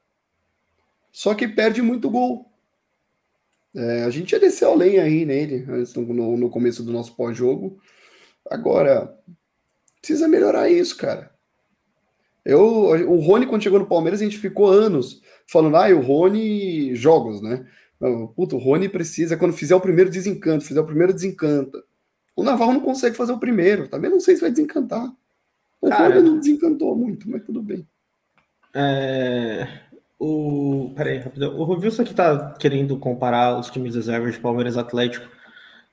Só 1.10 1.34
que 1.34 1.48
perde 1.48 1.82
muito 1.82 2.08
gol. 2.08 2.50
É, 3.74 4.04
a 4.04 4.10
gente 4.10 4.30
já 4.30 4.38
desceu 4.38 4.72
a 4.72 4.76
lenha 4.76 5.02
aí 5.02 5.24
nele 5.24 5.66
no, 5.96 6.36
no 6.36 6.50
começo 6.50 6.82
do 6.84 6.92
nosso 6.92 7.16
pós-jogo. 7.16 7.80
Agora, 8.48 9.12
precisa 10.00 10.28
melhorar 10.28 10.68
isso, 10.68 10.96
cara. 10.96 11.32
Eu, 12.44 12.62
o 12.62 13.20
Rony, 13.20 13.46
quando 13.46 13.62
chegou 13.62 13.78
no 13.78 13.86
Palmeiras, 13.86 14.20
a 14.20 14.24
gente 14.24 14.38
ficou 14.38 14.68
anos 14.68 15.22
falando, 15.46 15.76
ah, 15.76 15.88
o 15.88 16.00
Rony, 16.00 16.94
jogos, 16.94 17.40
né? 17.40 17.66
Puta, 18.36 18.54
o 18.54 18.58
Rony 18.58 18.88
precisa, 18.88 19.36
quando 19.36 19.54
fizer 19.54 19.74
o 19.74 19.80
primeiro 19.80 20.10
desencanto, 20.10 20.64
fizer 20.64 20.80
o 20.80 20.86
primeiro 20.86 21.12
desencanta. 21.12 21.82
O 22.36 22.42
Navarro 22.42 22.72
não 22.72 22.80
consegue 22.80 23.16
fazer 23.16 23.32
o 23.32 23.38
primeiro, 23.38 23.88
também 23.88 24.10
não 24.10 24.20
sei 24.20 24.34
se 24.34 24.40
vai 24.40 24.50
desencantar. 24.50 25.12
O 25.80 25.88
Cara, 25.88 26.20
não 26.20 26.38
desencantou 26.38 26.96
muito, 26.96 27.28
mas 27.30 27.44
tudo 27.44 27.62
bem. 27.62 27.86
É, 28.74 29.68
o. 30.18 30.92
Peraí, 30.96 31.18
rapidão. 31.18 31.56
O 31.56 31.64
Rovilson 31.64 32.02
aqui 32.02 32.14
tá 32.14 32.54
querendo 32.58 32.98
comparar 32.98 33.58
os 33.58 33.70
times 33.70 33.94
reservas 33.94 34.34
de 34.34 34.40
Palmeiras 34.40 34.76
Atlético. 34.76 35.28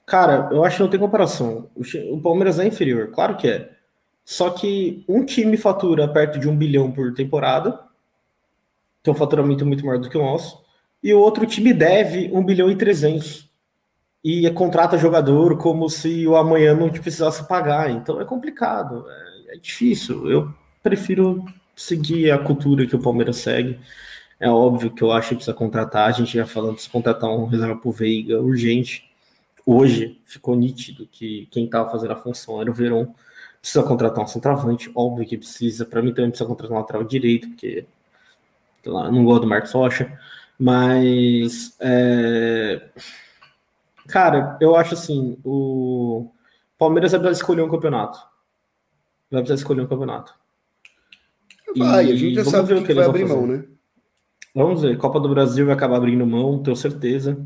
Cara, 0.06 0.50
eu 0.52 0.64
acho 0.64 0.78
que 0.78 0.84
não 0.84 0.90
tem 0.90 1.00
comparação. 1.00 1.70
O, 1.76 1.84
o 2.16 2.22
Palmeiras 2.22 2.58
é 2.58 2.66
inferior, 2.66 3.12
claro 3.12 3.38
que 3.38 3.48
é. 3.48 3.72
Só 4.24 4.50
que 4.50 5.04
um 5.08 5.26
time 5.26 5.58
fatura 5.58 6.08
perto 6.08 6.40
de 6.40 6.48
um 6.48 6.56
bilhão 6.56 6.92
por 6.92 7.14
temporada, 7.14 7.80
tem 9.04 9.14
um 9.14 9.18
faturamento 9.18 9.66
muito 9.66 9.86
maior 9.86 10.00
do 10.00 10.10
que 10.10 10.18
o 10.18 10.22
nosso, 10.22 10.64
e 11.04 11.14
o 11.14 11.20
outro 11.20 11.46
time 11.46 11.74
deve 11.74 12.32
um 12.34 12.44
bilhão 12.44 12.70
e 12.70 12.76
trezentos. 12.76 13.51
E 14.24 14.50
contrata 14.52 14.98
jogador 14.98 15.58
como 15.58 15.90
se 15.90 16.28
o 16.28 16.36
amanhã 16.36 16.76
não 16.76 16.90
precisasse 16.90 17.48
pagar. 17.48 17.90
Então 17.90 18.22
é 18.22 18.26
complicado, 18.26 19.06
é, 19.10 19.56
é 19.56 19.58
difícil. 19.58 20.30
Eu 20.30 20.54
prefiro 20.84 21.44
seguir 21.76 22.32
a 22.32 22.38
cultura 22.38 22.86
que 22.86 22.96
o 22.96 23.02
Palmeiras 23.02 23.38
segue. 23.38 23.80
É 24.40 24.50
óbvio 24.50 24.92
que 24.92 25.04
eu 25.04 25.12
acho 25.12 25.30
que 25.30 25.36
precisa 25.36 25.56
contratar. 25.56 26.08
A 26.08 26.12
gente 26.12 26.34
já 26.34 26.46
falando 26.46 26.78
de 26.78 26.90
contratar 26.90 27.30
um 27.30 27.46
reserva 27.46 27.76
pro 27.76 27.92
Veiga 27.92 28.40
urgente. 28.42 29.10
Hoje 29.66 30.20
ficou 30.26 30.56
nítido 30.56 31.08
que 31.12 31.48
quem 31.52 31.66
estava 31.66 31.90
fazendo 31.92 32.14
a 32.14 32.16
função 32.16 32.62
era 32.62 32.70
o 32.70 32.74
Verón. 32.74 33.08
Precisa 33.60 33.84
contratar 33.84 34.24
um 34.24 34.28
centroavante, 34.28 34.92
óbvio 34.96 35.28
que 35.28 35.38
precisa. 35.38 35.86
Para 35.86 36.02
mim 36.02 36.14
também 36.14 36.32
precisa 36.32 36.48
contratar 36.48 36.76
um 36.76 36.80
lateral 36.80 37.04
direito, 37.04 37.48
porque 37.50 37.86
lá, 38.86 39.12
não 39.12 39.24
gosto 39.24 39.42
do 39.42 39.48
Marcos 39.48 39.72
Rocha, 39.72 40.20
mas 40.58 41.76
é, 41.80 42.82
cara, 44.08 44.58
eu 44.62 44.76
acho 44.76 44.94
assim, 44.94 45.38
o 45.44 46.32
Palmeiras 46.78 47.12
vai 47.12 47.20
precisar 47.22 47.42
escolher 47.42 47.62
um 47.62 47.70
campeonato. 47.70 48.20
Vai 49.30 49.42
precisar 49.42 49.62
escolher 49.62 49.82
um 49.82 49.88
campeonato. 49.88 50.34
Vai, 51.78 52.08
e 52.08 52.12
a 52.12 52.16
gente 52.16 52.36
já 52.36 52.46
sabe 52.46 52.74
o 52.74 52.78
que, 52.78 52.88
que 52.88 52.94
vai 52.94 53.06
abrir 53.06 53.26
mão, 53.26 53.48
né? 53.48 53.64
Vamos 54.54 54.82
ver, 54.82 54.98
Copa 54.98 55.20
do 55.20 55.30
Brasil 55.30 55.66
vai 55.66 55.76
acabar 55.76 55.98
abrindo 55.98 56.26
mão, 56.26 56.62
tenho 56.62 56.76
certeza. 56.76 57.38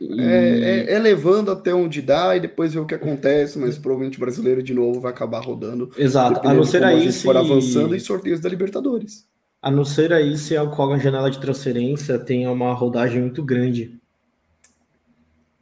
E... 0.00 0.20
É, 0.20 0.58
é, 0.58 0.94
é, 0.94 0.98
levando 0.98 1.50
até 1.50 1.74
onde 1.74 2.00
dá 2.00 2.36
e 2.36 2.40
depois 2.40 2.72
ver 2.72 2.80
o 2.80 2.86
que 2.86 2.94
acontece, 2.94 3.58
mas 3.58 3.78
provavelmente 3.78 4.16
o 4.16 4.20
brasileiro 4.20 4.62
de 4.62 4.72
novo 4.72 5.00
vai 5.00 5.12
acabar 5.12 5.40
rodando. 5.40 5.90
Exato, 5.98 6.46
a 6.46 6.54
não 6.54 6.64
ser 6.64 6.82
aí 6.84 7.10
se 7.12 7.22
for 7.22 7.36
avançando 7.36 7.94
em 7.94 7.98
sorteios 7.98 8.40
da 8.40 8.48
Libertadores. 8.48 9.26
A 9.60 9.70
não 9.70 9.84
ser 9.84 10.12
aí 10.12 10.36
se 10.38 10.56
a 10.56 10.64
janela 10.98 11.30
de 11.30 11.40
transferência 11.40 12.18
tenha 12.18 12.50
uma 12.50 12.72
rodagem 12.72 13.20
muito 13.20 13.42
grande 13.42 13.98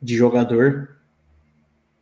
de 0.05 0.17
jogador. 0.17 0.97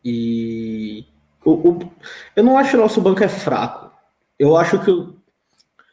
E 0.04 1.06
o, 1.44 1.52
o, 1.52 1.92
eu 2.34 2.42
não 2.42 2.58
acho 2.58 2.70
que 2.70 2.76
o 2.76 2.80
nosso 2.80 3.00
banco 3.00 3.22
é 3.22 3.28
fraco. 3.28 3.92
Eu 4.38 4.56
acho 4.56 4.78
que 4.80 4.90
o, 4.90 5.14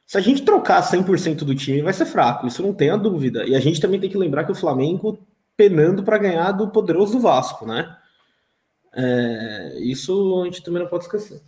se 0.07 0.17
a 0.17 0.21
gente 0.21 0.41
trocar 0.41 0.81
100% 0.81 1.43
do 1.43 1.53
time, 1.53 1.83
vai 1.83 1.93
ser 1.93 2.05
fraco, 2.05 2.47
isso 2.47 2.63
não 2.63 2.73
tem 2.73 2.89
a 2.89 2.97
dúvida. 2.97 3.45
E 3.45 3.55
a 3.55 3.59
gente 3.59 3.79
também 3.79 3.99
tem 3.99 4.09
que 4.09 4.17
lembrar 4.17 4.43
que 4.43 4.51
o 4.51 4.55
Flamengo 4.55 5.19
penando 5.55 6.01
para 6.01 6.17
ganhar 6.17 6.51
do 6.51 6.69
poderoso 6.69 7.19
Vasco, 7.19 7.65
né? 7.65 7.95
É, 8.91 9.77
isso 9.81 10.41
a 10.41 10.45
gente 10.45 10.63
também 10.63 10.81
não 10.81 10.89
pode 10.89 11.03
esquecer. 11.03 11.41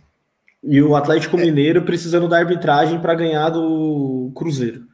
E 0.62 0.80
o 0.80 0.94
Atlético 0.94 1.36
é. 1.36 1.40
Mineiro 1.40 1.82
precisando 1.82 2.28
da 2.28 2.38
arbitragem 2.38 3.00
para 3.00 3.16
ganhar 3.16 3.48
do 3.48 4.30
Cruzeiro. 4.32 4.86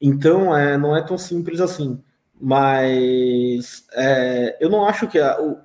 Então, 0.00 0.56
é, 0.56 0.78
não 0.78 0.96
é 0.96 1.02
tão 1.02 1.18
simples 1.18 1.60
assim. 1.60 2.02
Mas 2.40 3.84
é, 3.92 4.56
eu 4.60 4.70
não 4.70 4.86
acho 4.86 5.06
que 5.06 5.18
a, 5.18 5.38
o, 5.40 5.58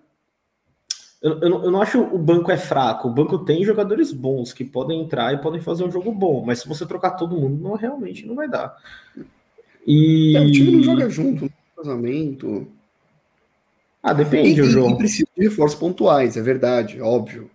eu, 1.22 1.40
eu, 1.40 1.64
eu, 1.64 1.72
não 1.72 1.82
acho 1.82 2.00
o 2.02 2.18
banco 2.18 2.52
é 2.52 2.58
fraco. 2.58 3.08
O 3.08 3.14
banco 3.14 3.40
tem 3.40 3.64
jogadores 3.64 4.12
bons 4.12 4.54
que 4.54 4.64
podem 4.64 5.02
entrar 5.02 5.34
e 5.34 5.42
podem 5.42 5.62
fazer 5.62 5.84
um 5.84 5.92
jogo 5.92 6.12
bom. 6.12 6.44
Mas 6.46 6.60
se 6.60 6.68
você 6.68 6.86
trocar 6.86 7.12
todo 7.12 7.36
mundo, 7.36 7.64
não, 7.64 7.76
realmente 7.76 8.26
não 8.26 8.36
vai 8.36 8.50
dar. 8.50 8.76
E... 9.88 10.36
É, 10.36 10.42
o 10.42 10.52
time 10.52 10.72
não 10.72 10.84
joga 10.84 11.10
junto 11.10 11.52
casamento. 11.76 12.68
Ah, 14.02 14.14
depende, 14.14 14.62
o 14.62 14.66
jogo. 14.66 14.96
E 14.96 14.98
precisa 14.98 15.28
de 15.36 15.44
reforços 15.44 15.80
pontuais, 15.80 16.38
é 16.38 16.42
verdade, 16.42 17.02
óbvio. 17.02 17.50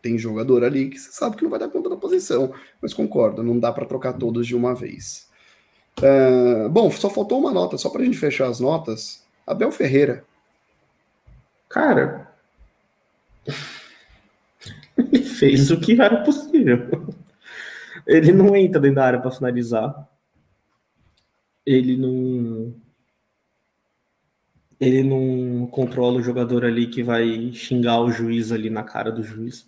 Tem 0.00 0.16
jogador 0.16 0.62
ali 0.62 0.88
que 0.88 0.98
você 0.98 1.10
sabe 1.10 1.36
que 1.36 1.42
não 1.42 1.50
vai 1.50 1.58
dar 1.58 1.68
conta 1.68 1.90
da 1.90 1.96
posição, 1.96 2.52
mas 2.80 2.94
concordo, 2.94 3.42
não 3.42 3.58
dá 3.58 3.72
para 3.72 3.86
trocar 3.86 4.12
todos 4.12 4.46
de 4.46 4.54
uma 4.54 4.74
vez. 4.74 5.25
Uh, 5.98 6.68
bom, 6.68 6.90
só 6.90 7.08
faltou 7.08 7.38
uma 7.38 7.52
nota, 7.52 7.78
só 7.78 7.88
para 7.88 8.02
a 8.02 8.04
gente 8.04 8.18
fechar 8.18 8.48
as 8.48 8.60
notas. 8.60 9.24
Abel 9.46 9.72
Ferreira. 9.72 10.24
Cara, 11.68 12.32
ele 14.96 15.22
fez 15.24 15.70
o 15.70 15.80
que 15.80 16.00
era 16.00 16.22
possível. 16.22 17.14
Ele 18.06 18.32
não 18.32 18.54
entra 18.54 18.80
dentro 18.80 18.96
da 18.96 19.04
área 19.04 19.20
para 19.20 19.30
finalizar. 19.30 20.08
Ele 21.64 21.96
não 21.96 22.74
ele 24.78 25.02
não 25.02 25.66
controla 25.66 26.18
o 26.18 26.22
jogador 26.22 26.64
ali 26.64 26.86
que 26.86 27.02
vai 27.02 27.50
xingar 27.52 28.00
o 28.00 28.10
juiz 28.10 28.52
ali 28.52 28.68
na 28.68 28.84
cara 28.84 29.10
do 29.10 29.22
juiz. 29.22 29.66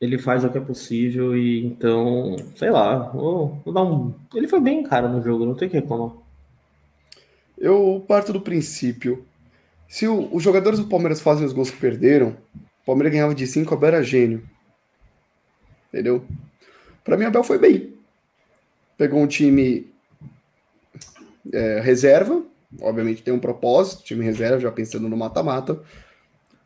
Ele 0.00 0.18
faz 0.18 0.44
o 0.44 0.50
que 0.50 0.58
é 0.58 0.60
possível 0.60 1.36
e 1.36 1.64
então, 1.64 2.36
sei 2.54 2.70
lá, 2.70 2.98
vou, 2.98 3.60
vou 3.64 3.72
dar 3.72 3.82
um. 3.82 4.14
Ele 4.34 4.46
foi 4.46 4.60
bem, 4.60 4.82
cara, 4.82 5.08
no 5.08 5.22
jogo, 5.22 5.46
não 5.46 5.54
tem 5.54 5.68
que 5.68 5.76
reclamar. 5.76 6.12
Eu 7.56 8.04
parto 8.06 8.32
do 8.32 8.40
princípio. 8.40 9.24
Se 9.88 10.06
o, 10.06 10.34
os 10.34 10.42
jogadores 10.42 10.78
do 10.78 10.86
Palmeiras 10.86 11.20
fazem 11.20 11.46
os 11.46 11.52
gols 11.52 11.70
que 11.70 11.78
perderam, 11.78 12.36
o 12.82 12.86
Palmeiras 12.86 13.12
ganhava 13.12 13.34
de 13.34 13.46
5, 13.46 13.72
Abel 13.72 13.88
era 13.88 14.02
gênio. 14.02 14.46
Entendeu? 15.88 16.24
Para 17.02 17.16
mim, 17.16 17.24
Abel 17.24 17.42
foi 17.42 17.58
bem. 17.58 17.94
Pegou 18.98 19.20
um 19.20 19.26
time 19.26 19.90
é, 21.52 21.80
reserva, 21.80 22.42
obviamente 22.80 23.22
tem 23.22 23.32
um 23.32 23.38
propósito, 23.38 24.04
time 24.04 24.24
reserva, 24.24 24.60
já 24.60 24.70
pensando 24.70 25.08
no 25.08 25.16
mata-mata, 25.16 25.80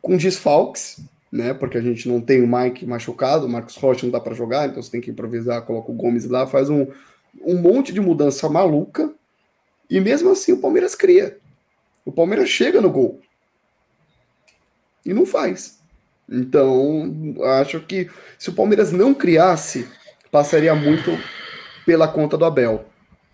com 0.01 0.17
desfalques, 0.17 1.01
né? 1.31 1.53
Porque 1.53 1.77
a 1.77 1.81
gente 1.81 2.07
não 2.07 2.19
tem 2.19 2.41
o 2.41 2.47
Mike 2.47 2.85
machucado, 2.85 3.45
o 3.45 3.49
Marcos 3.49 3.75
Rocha 3.75 4.05
não 4.05 4.11
dá 4.11 4.19
para 4.19 4.35
jogar, 4.35 4.67
então 4.67 4.81
você 4.81 4.91
tem 4.91 5.01
que 5.01 5.11
improvisar, 5.11 5.61
coloca 5.63 5.91
o 5.91 5.95
Gomes 5.95 6.25
lá, 6.25 6.45
faz 6.45 6.69
um, 6.69 6.87
um 7.41 7.57
monte 7.57 7.93
de 7.93 8.01
mudança 8.01 8.49
maluca, 8.49 9.13
e 9.89 9.99
mesmo 9.99 10.31
assim 10.31 10.53
o 10.53 10.57
Palmeiras 10.57 10.95
cria. 10.95 11.37
O 12.05 12.11
Palmeiras 12.11 12.49
chega 12.49 12.81
no 12.81 12.89
gol. 12.89 13.21
E 15.05 15.13
não 15.13 15.25
faz. 15.25 15.79
Então, 16.29 17.35
acho 17.59 17.79
que 17.81 18.09
se 18.37 18.49
o 18.49 18.53
Palmeiras 18.53 18.91
não 18.91 19.13
criasse, 19.13 19.87
passaria 20.31 20.73
muito 20.73 21.11
pela 21.85 22.07
conta 22.07 22.37
do 22.37 22.45
Abel. 22.45 22.85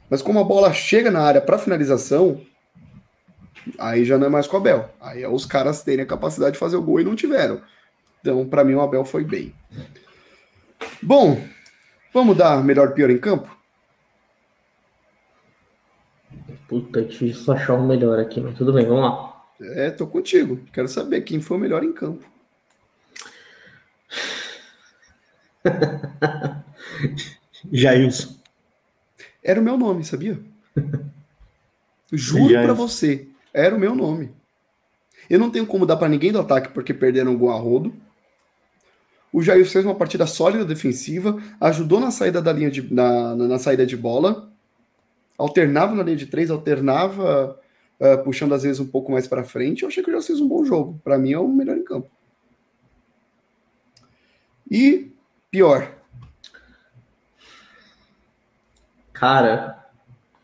Mas 0.09 0.21
como 0.21 0.39
a 0.39 0.43
bola 0.43 0.73
chega 0.73 1.11
na 1.11 1.21
área 1.21 1.41
para 1.41 1.59
finalização, 1.59 2.41
Aí 3.77 4.05
já 4.05 4.17
não 4.17 4.27
é 4.27 4.29
mais 4.29 4.47
com 4.47 4.55
o 4.55 4.59
Abel. 4.59 4.89
Aí 5.01 5.23
é 5.23 5.29
os 5.29 5.45
caras 5.45 5.83
terem 5.83 6.03
a 6.03 6.07
capacidade 6.07 6.53
de 6.53 6.59
fazer 6.59 6.77
o 6.77 6.81
gol 6.81 7.01
e 7.01 7.03
não 7.03 7.15
tiveram. 7.15 7.61
Então, 8.27 8.45
para 8.45 8.61
mim, 8.61 8.73
o 8.73 8.81
Abel 8.81 9.05
foi 9.05 9.23
bem. 9.23 9.55
Bom, 11.01 11.41
vamos 12.13 12.35
dar 12.35 12.61
melhor 12.61 12.93
pior 12.93 13.09
em 13.09 13.17
campo? 13.17 13.49
Puta, 16.67 16.99
é 16.99 17.03
difícil 17.03 17.53
achar 17.53 17.75
um 17.75 17.87
melhor 17.87 18.19
aqui, 18.19 18.41
mas 18.41 18.57
tudo 18.57 18.73
bem, 18.73 18.85
vamos 18.85 19.03
lá. 19.03 19.45
É, 19.61 19.91
tô 19.91 20.05
contigo. 20.05 20.59
Quero 20.73 20.89
saber 20.89 21.21
quem 21.21 21.39
foi 21.39 21.55
o 21.55 21.59
melhor 21.61 21.85
em 21.85 21.93
campo. 21.93 22.25
Jailson. 27.71 28.35
Era 29.41 29.61
o 29.61 29.63
meu 29.63 29.77
nome, 29.77 30.03
sabia? 30.03 30.37
Juro 32.11 32.55
para 32.55 32.73
você. 32.73 33.25
Era 33.53 33.73
o 33.73 33.79
meu 33.79 33.95
nome. 33.95 34.35
Eu 35.29 35.39
não 35.39 35.49
tenho 35.49 35.65
como 35.65 35.85
dar 35.85 35.95
para 35.95 36.09
ninguém 36.09 36.33
do 36.33 36.41
ataque 36.41 36.73
porque 36.73 36.93
perderam 36.93 37.33
o 37.33 37.37
gol 37.37 37.51
a 37.51 37.55
rodo. 37.55 37.95
O 39.37 39.41
Jair 39.43 39.63
fez 39.69 39.85
uma 39.85 39.93
partida 39.93 40.25
sólida 40.25 40.65
defensiva, 40.65 41.39
ajudou 41.61 41.99
na 41.99 42.09
saída 42.09 42.41
da 42.41 42.51
linha 42.51 42.71
de, 42.71 42.91
na, 42.91 43.35
na, 43.35 43.59
saída 43.59 43.85
de 43.85 43.95
bola, 43.95 44.51
alternava 45.37 45.93
na 45.93 46.01
linha 46.01 46.17
de 46.17 46.25
três, 46.25 46.49
alternava 46.49 47.55
uh, 47.99 48.23
puxando 48.23 48.55
às 48.55 48.63
vezes 48.63 48.79
um 48.79 48.87
pouco 48.87 49.11
mais 49.11 49.27
para 49.27 49.43
frente. 49.43 49.83
Eu 49.83 49.89
achei 49.89 50.01
que 50.01 50.09
o 50.09 50.11
Jair 50.11 50.25
fez 50.25 50.41
um 50.41 50.47
bom 50.47 50.65
jogo. 50.65 50.99
Para 51.03 51.19
mim 51.19 51.33
é 51.33 51.37
o 51.37 51.47
melhor 51.47 51.77
em 51.77 51.83
campo. 51.83 52.09
E 54.71 55.11
pior. 55.51 55.93
Cara, 59.13 59.87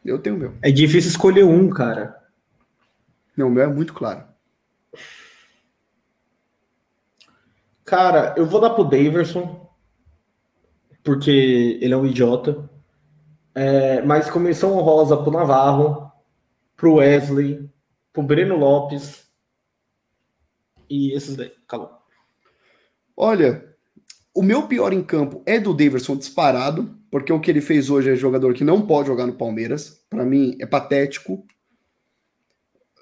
eu 0.06 0.20
tenho 0.20 0.36
o 0.36 0.40
meu. 0.40 0.54
É 0.62 0.70
difícil 0.70 1.10
escolher 1.10 1.46
um, 1.46 1.68
cara. 1.68 2.16
Não, 3.36 3.48
o 3.48 3.52
meu 3.52 3.64
é 3.64 3.68
muito 3.68 3.92
claro. 3.92 4.24
Cara, 7.94 8.34
eu 8.36 8.48
vou 8.48 8.60
dar 8.60 8.72
pro 8.72 8.84
Daverson, 8.84 9.70
porque 11.04 11.78
ele 11.80 11.94
é 11.94 11.96
um 11.96 12.08
idiota. 12.08 12.68
É, 13.54 14.02
mas 14.02 14.32
comissão 14.32 14.76
honrosa 14.76 15.16
pro 15.16 15.30
Navarro, 15.30 16.12
pro 16.76 16.96
Wesley, 16.96 17.70
pro 18.12 18.24
Breno 18.24 18.58
Lopes. 18.58 19.28
E 20.90 21.16
esses 21.16 21.36
daí. 21.36 21.52
Olha, 23.16 23.64
o 24.34 24.42
meu 24.42 24.68
pior 24.68 24.92
em 24.92 25.04
campo 25.04 25.44
é 25.46 25.60
do 25.60 25.72
Daverson 25.72 26.16
disparado, 26.16 26.98
porque 27.12 27.32
o 27.32 27.40
que 27.40 27.52
ele 27.52 27.62
fez 27.62 27.92
hoje 27.92 28.10
é 28.10 28.16
jogador 28.16 28.56
que 28.56 28.64
não 28.64 28.88
pode 28.88 29.08
jogar 29.08 29.28
no 29.28 29.38
Palmeiras. 29.38 30.04
Para 30.10 30.26
mim 30.26 30.58
é 30.60 30.66
patético. 30.66 31.46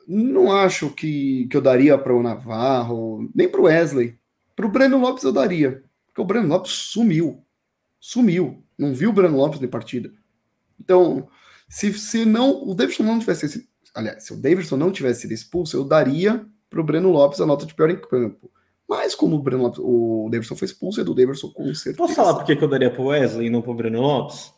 Não 0.06 0.52
acho 0.52 0.90
que, 0.90 1.48
que 1.48 1.56
eu 1.56 1.62
daria 1.62 1.98
para 1.98 2.14
o 2.14 2.22
Navarro, 2.22 3.32
nem 3.34 3.48
para 3.48 3.62
o 3.62 3.64
Wesley. 3.64 4.20
Para 4.62 4.68
o 4.68 4.72
Breno 4.72 5.00
Lopes 5.00 5.24
eu 5.24 5.32
daria, 5.32 5.84
porque 6.06 6.22
o 6.22 6.24
Breno 6.24 6.48
Lopes 6.48 6.72
sumiu. 6.72 7.44
Sumiu. 8.00 8.64
Não 8.78 8.94
viu 8.94 9.10
o 9.10 9.14
Breno 9.14 9.36
Lopes 9.36 9.60
na 9.60 9.68
partida. 9.68 10.14
Então, 10.80 11.28
se, 11.68 11.92
se 11.94 12.26
não 12.26 12.70
o 12.70 12.76
Davidson 12.76 13.02
não 13.02 13.18
tivesse 13.18 13.68
aliás, 13.96 14.24
se 14.24 14.34
o 14.34 14.38
Davidson 14.38 14.78
não 14.78 14.92
tivesse 14.92 15.22
sido 15.22 15.34
expulso, 15.34 15.76
eu 15.76 15.84
daria 15.84 16.46
para 16.70 16.80
o 16.80 16.84
Breno 16.84 17.10
Lopes 17.10 17.42
a 17.42 17.46
nota 17.48 17.66
de 17.66 17.74
pior 17.74 17.90
em 17.90 18.00
campo. 18.00 18.52
Mas 18.88 19.16
como 19.16 19.36
o 19.36 19.42
Breno 19.42 19.64
Lopes, 19.64 19.80
o 19.82 20.30
Davidson 20.32 20.56
foi 20.56 20.68
expulso, 20.68 21.02
é 21.02 21.04
do 21.04 21.16
Davidson 21.16 21.50
com 21.50 21.74
certeza. 21.74 21.98
Posso 21.98 22.14
falar 22.14 22.36
por 22.36 22.46
que 22.46 22.64
eu 22.64 22.70
daria 22.70 22.92
para 22.92 23.02
o 23.02 23.08
Wesley 23.08 23.48
e 23.48 23.50
não 23.50 23.64
para 23.64 23.72
o 23.72 23.76
Breno 23.76 24.00
Lopes? 24.00 24.54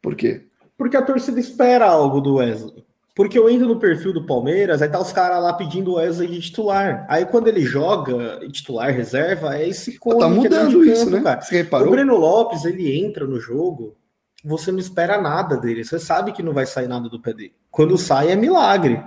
Por 0.00 0.16
quê? 0.16 0.46
Porque 0.78 0.96
a 0.96 1.02
torcida 1.02 1.38
espera 1.38 1.90
algo 1.90 2.22
do 2.22 2.36
Wesley. 2.36 2.86
Porque 3.14 3.38
eu 3.38 3.48
entro 3.50 3.68
no 3.68 3.78
perfil 3.78 4.12
do 4.12 4.24
Palmeiras, 4.24 4.80
aí 4.80 4.88
tá 4.88 4.98
os 4.98 5.12
caras 5.12 5.42
lá 5.42 5.52
pedindo 5.52 5.92
o 5.92 5.94
Wesley 5.96 6.28
de 6.28 6.40
titular. 6.40 7.06
Aí 7.10 7.26
quando 7.26 7.48
ele 7.48 7.60
joga 7.60 8.40
titular 8.50 8.90
reserva, 8.90 9.56
é 9.56 9.68
esse 9.68 9.98
cone 9.98 10.20
Tá 10.20 10.28
mudando 10.28 10.84
isso, 10.84 11.10
né? 11.10 11.20
Cara. 11.20 11.42
Você 11.42 11.56
reparou? 11.56 11.88
O 11.88 11.90
Breno 11.90 12.16
Lopes, 12.16 12.64
ele 12.64 12.98
entra 12.98 13.26
no 13.26 13.38
jogo 13.38 13.96
você 14.44 14.72
não 14.72 14.78
espera 14.78 15.20
nada 15.20 15.56
dele. 15.56 15.84
Você 15.84 15.98
sabe 15.98 16.32
que 16.32 16.42
não 16.42 16.52
vai 16.52 16.66
sair 16.66 16.88
nada 16.88 17.08
do 17.08 17.20
pé 17.20 17.32
dele. 17.32 17.54
Quando 17.70 17.96
sai 17.96 18.30
é 18.30 18.36
milagre. 18.36 19.02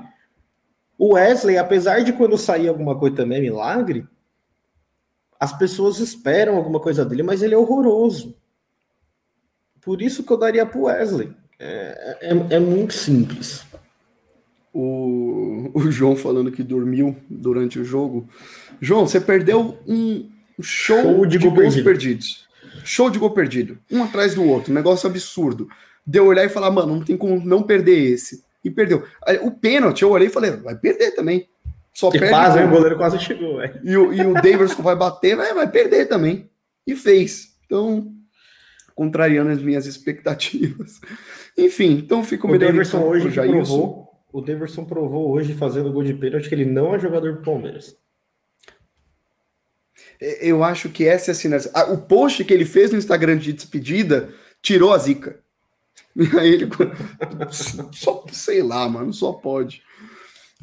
O 0.98 1.14
Wesley, 1.14 1.58
apesar 1.58 2.04
de 2.04 2.14
quando 2.14 2.38
sair 2.38 2.70
alguma 2.70 2.98
coisa 2.98 3.18
também 3.18 3.40
é 3.40 3.42
milagre, 3.42 4.08
as 5.38 5.56
pessoas 5.58 6.00
esperam 6.00 6.56
alguma 6.56 6.80
coisa 6.80 7.04
dele, 7.04 7.22
mas 7.22 7.42
ele 7.42 7.54
é 7.54 7.58
horroroso. 7.58 8.38
Por 9.82 10.02
isso 10.02 10.24
que 10.24 10.32
eu 10.32 10.38
daria 10.38 10.66
pro 10.66 10.84
Wesley. 10.84 11.36
É, 11.60 12.18
é, 12.22 12.56
é 12.56 12.60
muito 12.60 12.94
simples. 12.94 13.66
O, 14.78 15.72
o 15.74 15.90
João 15.90 16.18
falando 16.18 16.52
que 16.52 16.62
dormiu 16.62 17.16
durante 17.30 17.80
o 17.80 17.86
jogo. 17.86 18.28
João, 18.82 19.08
você 19.08 19.22
perdeu 19.22 19.80
um 19.88 20.30
show, 20.62 21.02
show 21.02 21.26
de, 21.26 21.38
de 21.38 21.48
gols 21.48 21.76
perdido. 21.76 21.84
perdidos. 21.86 22.46
Show 22.84 23.10
de 23.10 23.18
gol 23.18 23.32
perdido. 23.32 23.78
Um 23.90 24.04
atrás 24.04 24.36
do 24.36 24.44
outro. 24.44 24.74
Um 24.74 24.76
negócio 24.76 25.10
absurdo. 25.10 25.70
Deu 26.06 26.26
olhar 26.26 26.44
e 26.44 26.50
falar, 26.50 26.70
mano, 26.72 26.94
não 26.94 27.06
tem 27.06 27.16
como 27.16 27.40
não 27.40 27.64
perder 27.64 27.98
esse. 28.12 28.44
E 28.66 28.70
perdeu. 28.70 29.06
O 29.44 29.52
pênalti, 29.52 30.02
eu 30.02 30.12
olhei 30.12 30.28
e 30.28 30.32
falei, 30.32 30.52
vai 30.52 30.76
perder 30.76 31.12
também. 31.12 31.48
Só 31.94 32.12
que 32.12 32.20
perde. 32.20 32.34
Quase, 32.34 32.60
o 32.62 32.70
goleiro 32.70 32.98
quase 32.98 33.20
chegou. 33.20 33.64
E, 33.82 33.96
o, 33.96 34.12
e 34.12 34.22
o 34.26 34.34
Davidson 34.34 34.84
vai 34.84 34.98
bater, 34.98 35.38
vai, 35.38 35.54
vai 35.54 35.72
perder 35.72 36.08
também. 36.08 36.50
E 36.86 36.96
fez. 36.96 37.56
Então, 37.66 38.12
contrariando 38.94 39.52
as 39.52 39.62
minhas 39.62 39.86
expectativas. 39.86 41.00
Enfim, 41.58 42.02
então 42.04 42.24
fico 42.24 42.52
o 42.52 42.60
Davidson 42.60 43.00
hoje 43.04 43.32
provou, 43.32 44.10
o 44.36 44.42
Davidson 44.42 44.84
provou 44.84 45.32
hoje 45.32 45.54
fazendo 45.54 45.94
gol 45.94 46.04
de 46.04 46.14
pênalti 46.14 46.50
que 46.50 46.56
ele 46.56 46.66
não 46.66 46.94
é 46.94 47.00
jogador 47.00 47.36
do 47.38 47.42
Palmeiras. 47.42 47.98
É, 50.20 50.46
eu 50.46 50.62
acho 50.62 50.90
que 50.90 51.08
essa 51.08 51.32
é 51.32 51.34
a 51.34 51.36
sinal. 51.36 51.62
O 51.94 52.00
post 52.00 52.44
que 52.44 52.54
ele 52.54 52.66
fez 52.66 52.92
no 52.92 52.98
Instagram 52.98 53.38
de 53.38 53.54
despedida 53.54 54.34
tirou 54.62 54.92
a 54.92 54.98
zica. 54.98 55.40
E 56.18 56.38
aí 56.38 56.54
ele. 56.54 56.70
só, 57.92 58.26
sei 58.32 58.64
lá, 58.64 58.88
mano, 58.88 59.14
só 59.14 59.34
pode. 59.34 59.84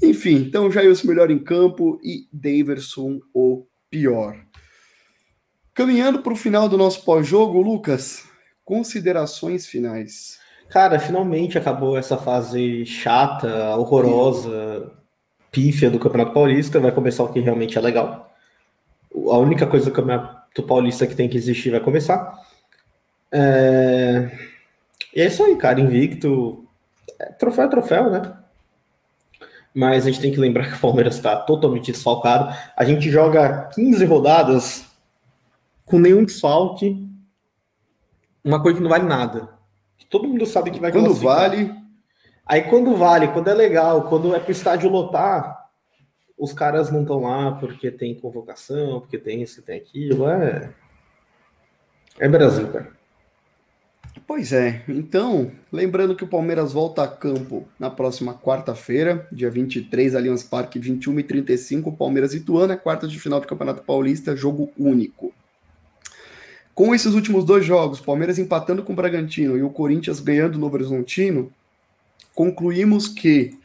Enfim, 0.03 0.37
então 0.37 0.71
Jailson 0.71 1.09
melhor 1.09 1.31
em 1.31 1.39
campo 1.39 2.01
e 2.03 2.27
Daverson 2.33 3.21
o 3.35 3.67
pior. 3.91 4.35
Caminhando 5.75 6.23
para 6.23 6.33
o 6.33 6.37
final 6.37 6.71
do 6.71 6.79
nosso 6.79 7.05
pós-jogo, 7.05 7.61
Lucas, 7.61 8.25
considerações 8.65 9.67
finais. 9.67 10.42
Cara, 10.73 10.99
finalmente 10.99 11.59
acabou 11.59 11.99
essa 11.99 12.17
fase 12.17 12.87
chata, 12.87 13.77
horrorosa, 13.77 14.91
pífia 15.51 15.91
do 15.91 15.99
Campeonato 15.99 16.33
Paulista. 16.33 16.81
Vai 16.81 16.93
começar 16.93 17.25
o 17.25 17.33
que 17.33 17.41
realmente 17.41 17.77
é 17.77 17.81
legal 17.81 18.33
a 19.15 19.39
única 19.39 19.67
coisa 19.67 19.87
do 19.87 19.93
Campeonato 19.93 20.63
Paulista 20.63 21.07
que 21.07 21.15
tem 21.15 21.29
que 21.29 21.37
existir 21.37 21.71
vai 21.71 21.81
começar. 21.81 22.39
É... 23.31 24.31
E 25.15 25.21
é 25.21 25.27
isso 25.27 25.43
aí, 25.43 25.57
cara. 25.57 25.81
Invicto. 25.81 26.67
É, 27.19 27.27
troféu 27.33 27.65
é 27.65 27.69
troféu, 27.69 28.11
né? 28.11 28.37
Mas 29.75 30.05
a 30.05 30.11
gente 30.11 30.21
tem 30.21 30.33
que 30.33 30.41
lembrar 30.41 30.69
que 30.69 30.77
o 30.77 30.81
Palmeiras 30.81 31.17
está 31.17 31.37
totalmente 31.37 31.93
desfalcado. 31.93 32.55
A 32.77 32.85
gente 32.85 33.11
joga 33.11 33.69
15 33.75 34.05
rodadas 34.05 34.87
com 35.85 35.99
nenhum 35.99 36.25
desfalque. 36.25 37.09
Uma 38.45 38.61
coisa 38.61 38.79
que 38.79 38.83
não 38.83 38.91
vale 38.91 39.05
nada. 39.05 39.49
Todo 40.09 40.29
mundo 40.29 40.47
sabe 40.47 40.71
que 40.71 40.81
vai 40.81 40.93
Quando 40.93 41.15
vale. 41.15 41.73
Aí 42.47 42.63
quando 42.63 42.97
vale, 42.97 43.29
quando 43.29 43.49
é 43.49 43.55
legal, 43.55 44.05
quando 44.05 44.35
é 44.35 44.41
pro 44.41 44.53
estádio 44.53 44.91
lotar, 44.91 45.69
os 46.37 46.53
caras 46.53 46.91
não 46.91 47.03
estão 47.03 47.21
lá 47.21 47.53
porque 47.53 47.91
tem 47.91 48.15
convocação, 48.15 49.01
porque 49.01 49.17
tem 49.17 49.43
isso, 49.43 49.63
tem 49.63 49.77
aquilo. 49.77 50.29
É, 50.29 50.75
é 52.19 52.29
Brasil, 52.29 52.69
cara. 52.69 52.91
Pois 54.27 54.53
é. 54.53 54.83
Então, 54.89 55.53
lembrando 55.71 56.15
que 56.15 56.25
o 56.25 56.29
Palmeiras 56.29 56.73
volta 56.73 57.03
a 57.03 57.09
campo 57.09 57.69
na 57.79 57.91
próxima 57.91 58.35
quarta-feira, 58.35 59.27
dia 59.33 59.51
23, 59.51 60.15
Allianz 60.15 60.43
Parque, 60.43 60.79
21 60.79 61.21
e 61.21 61.23
35, 61.23 61.93
Palmeiras 61.97 62.35
e 62.35 62.39
Ituano, 62.39 62.73
é 62.73 62.77
quarta 62.77 63.07
de 63.07 63.19
final 63.19 63.41
do 63.41 63.47
Campeonato 63.47 63.83
Paulista, 63.83 64.37
jogo 64.37 64.71
único. 64.79 65.33
Com 66.75 66.95
esses 66.95 67.15
últimos 67.15 67.45
dois 67.45 67.65
jogos, 67.65 68.01
Palmeiras 68.01 68.39
empatando 68.39 68.83
com 68.83 68.93
o 68.93 68.97
Bragantino 68.97 69.59
e 69.59 69.63
o 69.63 69.71
Corinthians 69.71 70.21
ganhando 70.21 70.59
no 70.59 70.73
Horizontino, 70.73 71.53
concluímos 72.35 73.09
que 73.09 73.59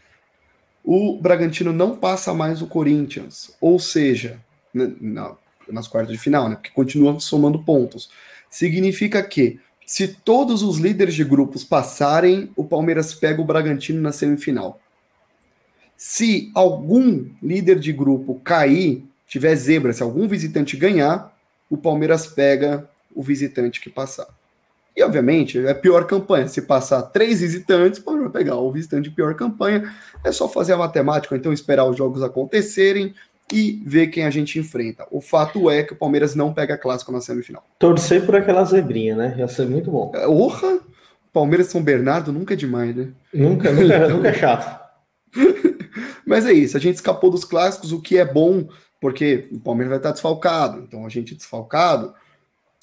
o 0.83 1.17
Bragantino 1.19 1.71
não 1.71 1.95
passa 1.95 2.33
mais 2.33 2.61
o 2.61 2.67
Corinthians, 2.67 3.55
ou 3.61 3.79
seja, 3.79 4.39
na, 4.73 5.35
nas 5.69 5.87
quartas 5.87 6.13
de 6.13 6.19
final, 6.19 6.49
né? 6.49 6.55
Porque 6.55 6.69
continua 6.71 7.19
somando 7.19 7.63
pontos. 7.63 8.09
Significa 8.49 9.23
que 9.23 9.59
se 9.85 10.09
todos 10.09 10.61
os 10.61 10.77
líderes 10.77 11.15
de 11.15 11.23
grupos 11.23 11.63
passarem, 11.63 12.51
o 12.57 12.63
Palmeiras 12.65 13.13
pega 13.13 13.41
o 13.41 13.45
Bragantino 13.45 14.01
na 14.01 14.11
semifinal. 14.11 14.81
Se 15.95 16.51
algum 16.53 17.29
líder 17.41 17.79
de 17.79 17.93
grupo 17.93 18.35
cair, 18.43 19.05
tiver 19.25 19.55
zebra, 19.55 19.93
se 19.93 20.03
algum 20.03 20.27
visitante 20.27 20.75
ganhar, 20.75 21.35
o 21.69 21.77
Palmeiras 21.77 22.27
pega 22.27 22.89
o 23.17 23.23
visitante 23.23 23.82
que 23.82 23.89
passar. 23.89 24.27
E, 24.95 25.03
obviamente, 25.03 25.60
é 25.65 25.73
pior 25.73 26.06
campanha. 26.06 26.47
Se 26.47 26.62
passar 26.62 27.01
três 27.01 27.41
visitantes, 27.41 27.99
pode 27.99 28.30
pegar 28.30 28.56
o 28.56 28.71
visitante 28.71 29.10
de 29.10 29.15
pior 29.15 29.34
campanha. 29.36 29.91
É 30.23 30.32
só 30.32 30.47
fazer 30.47 30.73
a 30.73 30.77
matemática, 30.77 31.36
então 31.36 31.51
esperar 31.51 31.86
os 31.86 31.97
jogos 31.97 32.21
acontecerem 32.21 33.13
e 33.51 33.82
ver 33.86 34.08
quem 34.08 34.25
a 34.25 34.30
gente 34.30 34.60
enfrenta. 34.60 35.08
O 35.10 35.19
fato 35.19 35.69
é 35.69 35.82
que 35.82 35.93
o 35.93 35.95
Palmeiras 35.95 36.36
não 36.36 36.53
pega 36.53 36.77
clássico 36.77 37.12
na 37.12 37.21
semifinal. 37.21 37.63
Torcer 37.80 38.25
por 38.25 38.36
aquela 38.36 38.63
zebrinha, 38.63 39.15
né? 39.15 39.36
Ia 39.38 39.47
ser 39.47 39.67
muito 39.67 39.89
bom. 39.89 40.12
É, 40.13 40.27
orra! 40.27 40.80
Palmeiras 41.34 41.67
São 41.67 41.82
Bernardo 41.82 42.32
nunca 42.32 42.53
é 42.53 42.58
demais, 42.58 42.95
né? 42.95 43.10
Nunca, 43.34 43.71
nunca, 43.71 43.95
então... 43.95 44.10
nunca 44.17 44.30
é 44.30 44.34
chato. 44.34 44.80
Mas 46.25 46.45
é 46.45 46.53
isso, 46.53 46.75
a 46.75 46.80
gente 46.80 46.95
escapou 46.95 47.30
dos 47.30 47.45
clássicos, 47.45 47.91
o 47.91 48.01
que 48.01 48.17
é 48.17 48.25
bom, 48.25 48.67
porque 48.99 49.47
o 49.51 49.60
Palmeiras 49.60 49.89
vai 49.89 49.99
estar 49.99 50.12
desfalcado. 50.12 50.80
Então 50.80 51.06
a 51.06 51.10
gente 51.10 51.36
desfalcado, 51.36 52.13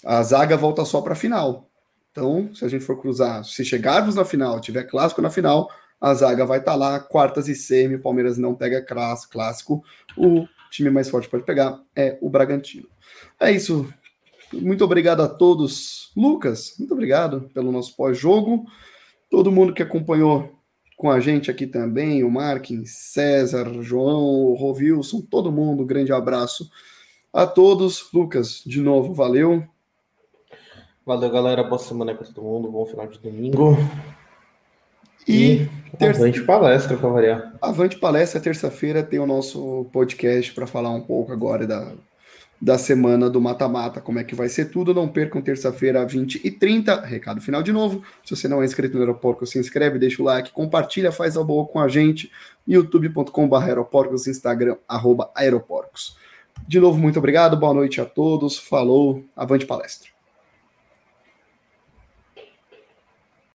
a 0.04 0.22
zaga 0.22 0.56
volta 0.56 0.84
só 0.84 1.00
para 1.00 1.12
a 1.12 1.16
final. 1.16 1.68
Então, 2.10 2.54
se 2.54 2.64
a 2.64 2.68
gente 2.68 2.84
for 2.84 3.00
cruzar, 3.00 3.44
se 3.44 3.64
chegarmos 3.64 4.14
na 4.14 4.24
final, 4.24 4.60
tiver 4.60 4.84
clássico 4.84 5.20
na 5.20 5.30
final, 5.30 5.68
a 6.00 6.14
zaga 6.14 6.46
vai 6.46 6.58
estar 6.58 6.72
tá 6.72 6.76
lá, 6.76 7.00
quartas 7.00 7.48
e 7.48 7.54
semi, 7.54 7.96
o 7.96 8.02
Palmeiras 8.02 8.38
não 8.38 8.54
pega 8.54 8.84
clássico, 8.84 9.82
o 10.16 10.46
time 10.70 10.90
mais 10.90 11.08
forte 11.08 11.28
pode 11.28 11.44
pegar 11.44 11.80
é 11.96 12.18
o 12.20 12.28
Bragantino. 12.28 12.88
É 13.40 13.50
isso. 13.50 13.92
Muito 14.52 14.84
obrigado 14.84 15.22
a 15.22 15.28
todos. 15.28 16.12
Lucas, 16.16 16.74
muito 16.78 16.92
obrigado 16.92 17.50
pelo 17.52 17.72
nosso 17.72 17.96
pós-jogo. 17.96 18.64
Todo 19.30 19.50
mundo 19.50 19.74
que 19.74 19.82
acompanhou 19.82 20.52
com 20.96 21.10
a 21.10 21.18
gente 21.18 21.50
aqui 21.50 21.66
também, 21.66 22.22
o 22.22 22.30
Marquinhos, 22.30 22.90
César, 22.90 23.82
João, 23.82 24.54
Rovilson, 24.54 25.20
todo 25.22 25.50
mundo, 25.50 25.84
grande 25.84 26.12
abraço 26.12 26.70
a 27.32 27.46
todos. 27.46 28.08
Lucas, 28.12 28.62
de 28.64 28.80
novo, 28.80 29.12
valeu. 29.12 29.64
Valeu, 31.06 31.30
galera. 31.30 31.62
Boa 31.62 31.78
semana 31.78 32.14
para 32.14 32.26
todo 32.26 32.42
mundo. 32.42 32.70
Bom 32.70 32.86
final 32.86 33.06
de 33.06 33.18
domingo. 33.18 33.76
E, 35.28 35.62
e 35.62 35.70
terça... 35.98 36.22
avante 36.22 36.42
palestra 36.42 36.96
para 36.96 37.08
variar. 37.08 37.54
Avante 37.60 37.98
palestra, 37.98 38.40
terça-feira 38.40 39.02
tem 39.02 39.18
o 39.18 39.26
nosso 39.26 39.86
podcast 39.92 40.52
para 40.52 40.66
falar 40.66 40.90
um 40.90 41.02
pouco 41.02 41.32
agora 41.32 41.66
da, 41.66 41.92
da 42.60 42.78
semana 42.78 43.28
do 43.28 43.40
mata-mata, 43.40 44.00
como 44.00 44.18
é 44.18 44.24
que 44.24 44.34
vai 44.34 44.48
ser 44.48 44.70
tudo. 44.70 44.94
Não 44.94 45.06
percam 45.06 45.42
terça-feira, 45.42 46.06
20 46.06 46.40
e 46.42 46.50
30. 46.50 47.02
Recado 47.02 47.40
final 47.42 47.62
de 47.62 47.72
novo. 47.72 48.02
Se 48.24 48.34
você 48.34 48.48
não 48.48 48.62
é 48.62 48.64
inscrito 48.64 48.94
no 48.94 49.02
Aeroporcos, 49.02 49.50
se 49.50 49.58
inscreve, 49.58 49.98
deixa 49.98 50.22
o 50.22 50.24
like, 50.24 50.52
compartilha, 50.52 51.12
faz 51.12 51.36
a 51.36 51.42
boa 51.42 51.66
com 51.66 51.80
a 51.80 51.88
gente. 51.88 52.30
youtube.com.br 52.66 53.56
aeroporcos, 53.56 54.26
Instagram, 54.26 54.76
arroba 54.88 55.30
aeroporcos. 55.34 56.16
De 56.66 56.80
novo, 56.80 56.98
muito 56.98 57.18
obrigado, 57.18 57.58
boa 57.58 57.74
noite 57.74 58.00
a 58.00 58.06
todos. 58.06 58.56
Falou, 58.56 59.22
avante 59.36 59.66
palestra. 59.66 60.13